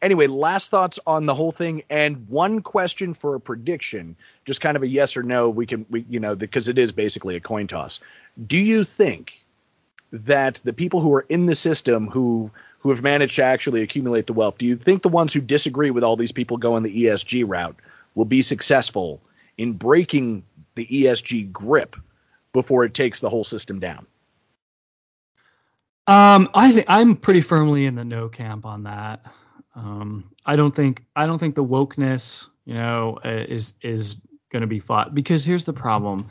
[0.00, 4.76] anyway last thoughts on the whole thing and one question for a prediction just kind
[4.76, 5.50] of a yes or no.
[5.50, 8.00] We can we you know because it is basically a coin toss.
[8.44, 9.44] Do you think
[10.12, 12.50] that the people who are in the system who
[12.80, 14.56] who have managed to actually accumulate the wealth.
[14.58, 17.76] Do you think the ones who disagree with all these people going the ESG route
[18.14, 19.20] will be successful
[19.58, 20.44] in breaking
[20.74, 21.96] the ESG grip
[22.52, 24.06] before it takes the whole system down?
[26.06, 29.26] Um, I think I'm pretty firmly in the no camp on that.
[29.76, 34.16] Um, I don't think I don't think the wokeness, you know, uh, is is
[34.50, 36.28] going to be fought because here's the problem: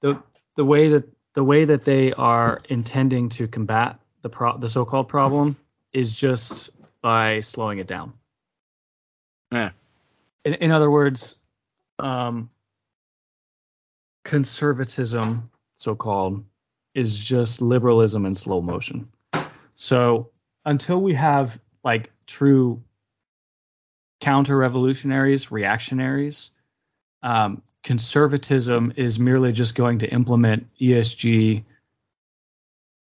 [0.00, 0.22] the
[0.56, 5.06] the way that the way that they are intending to combat the pro- the so-called
[5.06, 5.54] problem
[5.92, 6.70] is just
[7.02, 8.14] by slowing it down.
[9.52, 9.70] Yeah.
[10.46, 11.36] In, in other words,
[11.98, 12.48] um,
[14.24, 16.42] conservatism, so called,
[16.94, 19.08] is just liberalism in slow motion.
[19.74, 20.30] So
[20.64, 22.82] until we have like true
[24.22, 26.52] counter revolutionaries, reactionaries,
[27.22, 31.64] um, conservatism is merely just going to implement ESG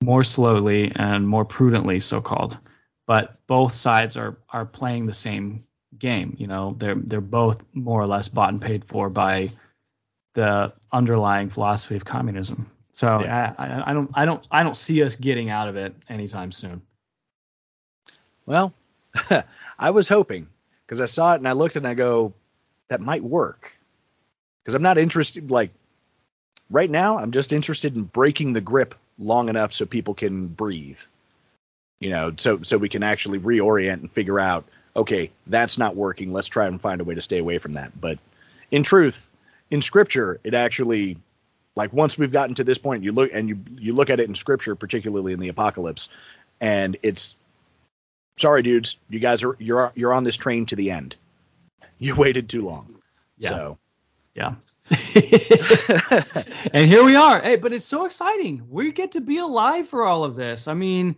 [0.01, 2.57] more slowly and more prudently, so called
[3.05, 5.63] but both sides are are playing the same
[5.97, 6.35] game.
[6.39, 9.49] You know, they're they're both more or less bought and paid for by
[10.33, 12.69] the underlying philosophy of communism.
[12.91, 13.53] So yeah.
[13.57, 16.81] I, I don't I don't I don't see us getting out of it anytime soon.
[18.45, 18.73] Well,
[19.79, 20.47] I was hoping
[20.85, 22.33] because I saw it and I looked and I go,
[22.89, 23.77] that might work.
[24.65, 25.69] Because I'm not interested like
[26.69, 27.19] right now.
[27.19, 30.99] I'm just interested in breaking the grip long enough so people can breathe
[31.99, 36.31] you know, so so we can actually reorient and figure out, okay, that's not working.
[36.31, 37.99] Let's try and find a way to stay away from that.
[37.99, 38.19] But
[38.71, 39.29] in truth,
[39.69, 41.17] in scripture, it actually
[41.75, 44.27] like once we've gotten to this point, you look and you you look at it
[44.27, 46.09] in scripture, particularly in the apocalypse,
[46.59, 47.35] and it's
[48.37, 51.15] sorry, dudes, you guys are you're you're on this train to the end.
[51.97, 52.93] You waited too long.
[53.37, 53.49] Yeah.
[53.49, 53.77] So
[54.35, 54.55] Yeah.
[56.73, 57.41] and here we are.
[57.41, 58.67] Hey, but it's so exciting.
[58.69, 60.67] We get to be alive for all of this.
[60.67, 61.15] I mean,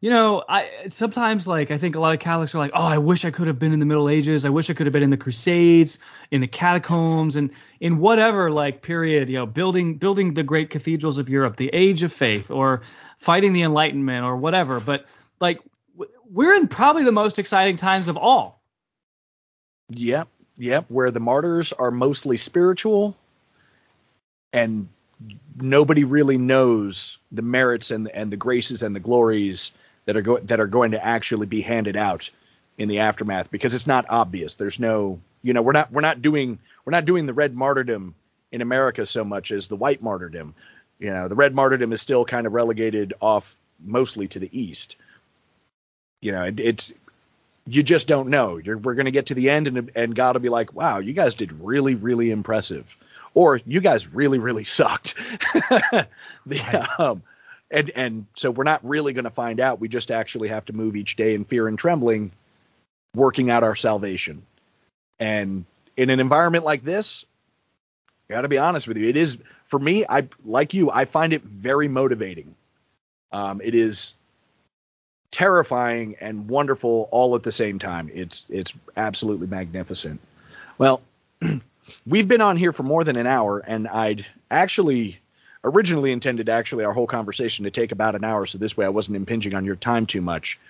[0.00, 2.98] you know, I sometimes like I think a lot of Catholics are like, "Oh, I
[2.98, 4.44] wish I could have been in the Middle Ages.
[4.44, 5.98] I wish I could have been in the Crusades,
[6.30, 7.50] in the catacombs, and
[7.80, 12.02] in whatever like period, you know, building building the great cathedrals of Europe, the Age
[12.02, 12.82] of Faith, or
[13.18, 15.06] fighting the Enlightenment, or whatever." But
[15.40, 15.60] like,
[16.30, 18.62] we're in probably the most exciting times of all.
[19.90, 20.86] Yep, yep.
[20.88, 23.16] Where the martyrs are mostly spiritual,
[24.52, 24.88] and
[25.56, 29.72] nobody really knows the merits and and the graces and the glories
[30.06, 32.30] that are going that are going to actually be handed out
[32.78, 34.56] in the aftermath because it's not obvious.
[34.56, 38.14] There's no, you know, we're not we're not doing we're not doing the red martyrdom
[38.50, 40.54] in America so much as the white martyrdom.
[40.98, 44.96] You know, the red martyrdom is still kind of relegated off mostly to the east.
[46.20, 46.92] You know, it, it's
[47.66, 48.56] you just don't know.
[48.56, 50.98] You're, we're going to get to the end, and and God will be like, "Wow,
[50.98, 52.86] you guys did really, really impressive,"
[53.34, 55.14] or "You guys really, really sucked."
[56.46, 57.22] the, um,
[57.70, 59.80] and and so we're not really going to find out.
[59.80, 62.32] We just actually have to move each day in fear and trembling,
[63.14, 64.42] working out our salvation.
[65.20, 65.64] And
[65.96, 67.24] in an environment like this,
[68.28, 70.04] I got to be honest with you, it is for me.
[70.08, 70.90] I like you.
[70.90, 72.54] I find it very motivating.
[73.30, 74.14] Um, it is
[75.32, 78.08] terrifying and wonderful all at the same time.
[78.14, 80.20] It's it's absolutely magnificent.
[80.78, 81.02] Well,
[82.06, 85.18] we've been on here for more than an hour, and I'd actually
[85.64, 88.90] originally intended actually our whole conversation to take about an hour, so this way I
[88.90, 90.60] wasn't impinging on your time too much.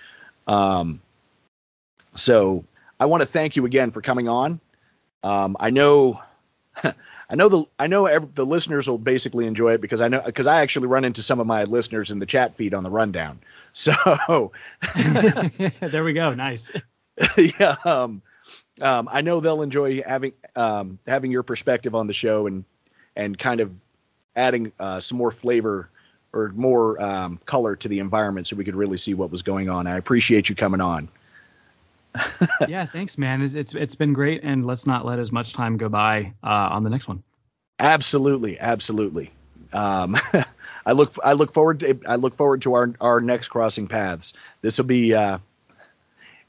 [0.46, 1.02] Um,
[2.14, 2.64] so
[2.98, 4.60] I want to thank you again for coming on.
[5.22, 6.22] Um, I know.
[7.28, 10.20] I know the I know ev- the listeners will basically enjoy it because I know
[10.20, 12.90] because I actually run into some of my listeners in the chat feed on the
[12.90, 13.40] rundown.
[13.74, 14.52] So
[15.80, 16.34] there we go.
[16.34, 16.70] Nice.
[17.58, 18.20] yeah, um,
[18.82, 22.66] um, I know they'll enjoy having um, having your perspective on the show and
[23.16, 23.72] and kind of
[24.36, 25.88] adding uh, some more flavor
[26.34, 29.70] or more um, color to the environment so we could really see what was going
[29.70, 29.86] on.
[29.86, 31.08] I appreciate you coming on.
[32.68, 33.42] yeah, thanks, man.
[33.42, 36.68] It's, it's it's been great, and let's not let as much time go by uh,
[36.72, 37.22] on the next one.
[37.78, 39.30] Absolutely, absolutely.
[39.72, 40.16] Um,
[40.86, 44.34] I look I look forward to I look forward to our our next crossing paths.
[44.60, 45.38] This will be uh,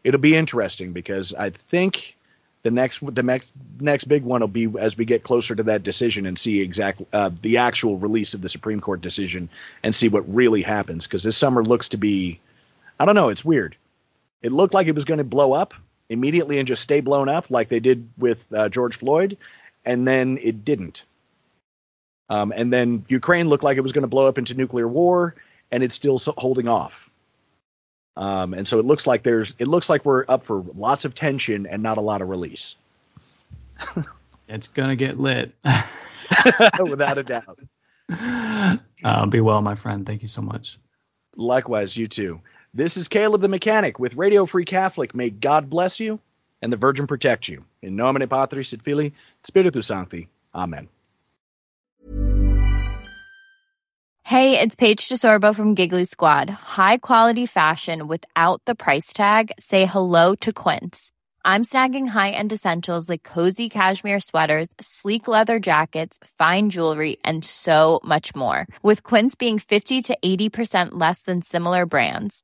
[0.04, 2.16] it'll be interesting because I think
[2.64, 5.84] the next the next next big one will be as we get closer to that
[5.84, 9.50] decision and see exactly uh, the actual release of the Supreme Court decision
[9.84, 12.40] and see what really happens because this summer looks to be
[13.00, 13.76] I don't know it's weird.
[14.44, 15.74] It looked like it was going to blow up
[16.10, 19.38] immediately and just stay blown up like they did with uh, George Floyd,
[19.86, 21.04] and then it didn't.
[22.30, 25.36] Um, and then Ukraine looked like it was going to blow up into nuclear war,
[25.72, 27.10] and it's still so- holding off.
[28.16, 31.16] Um, and so it looks like there's it looks like we're up for lots of
[31.16, 32.76] tension and not a lot of release.
[34.48, 35.54] it's gonna get lit,
[36.80, 37.60] without a doubt.
[39.04, 40.06] Uh, be well, my friend.
[40.06, 40.78] Thank you so much.
[41.36, 42.40] Likewise, you too.
[42.76, 45.14] This is Caleb the Mechanic with Radio Free Catholic.
[45.14, 46.20] May God bless you
[46.60, 47.64] and the Virgin protect you.
[47.84, 49.14] In nomine Patris et Filii,
[49.44, 50.28] Spiritus Sancti.
[50.56, 50.90] Amen.
[54.24, 56.50] Hey, it's Paige DeSorbo from Giggly Squad.
[56.50, 59.52] High quality fashion without the price tag.
[59.60, 61.12] Say hello to Quince.
[61.46, 68.00] I'm snagging high-end essentials like cozy cashmere sweaters, sleek leather jackets, fine jewelry, and so
[68.04, 68.66] much more.
[68.82, 72.44] With Quince being 50 to 80% less than similar brands.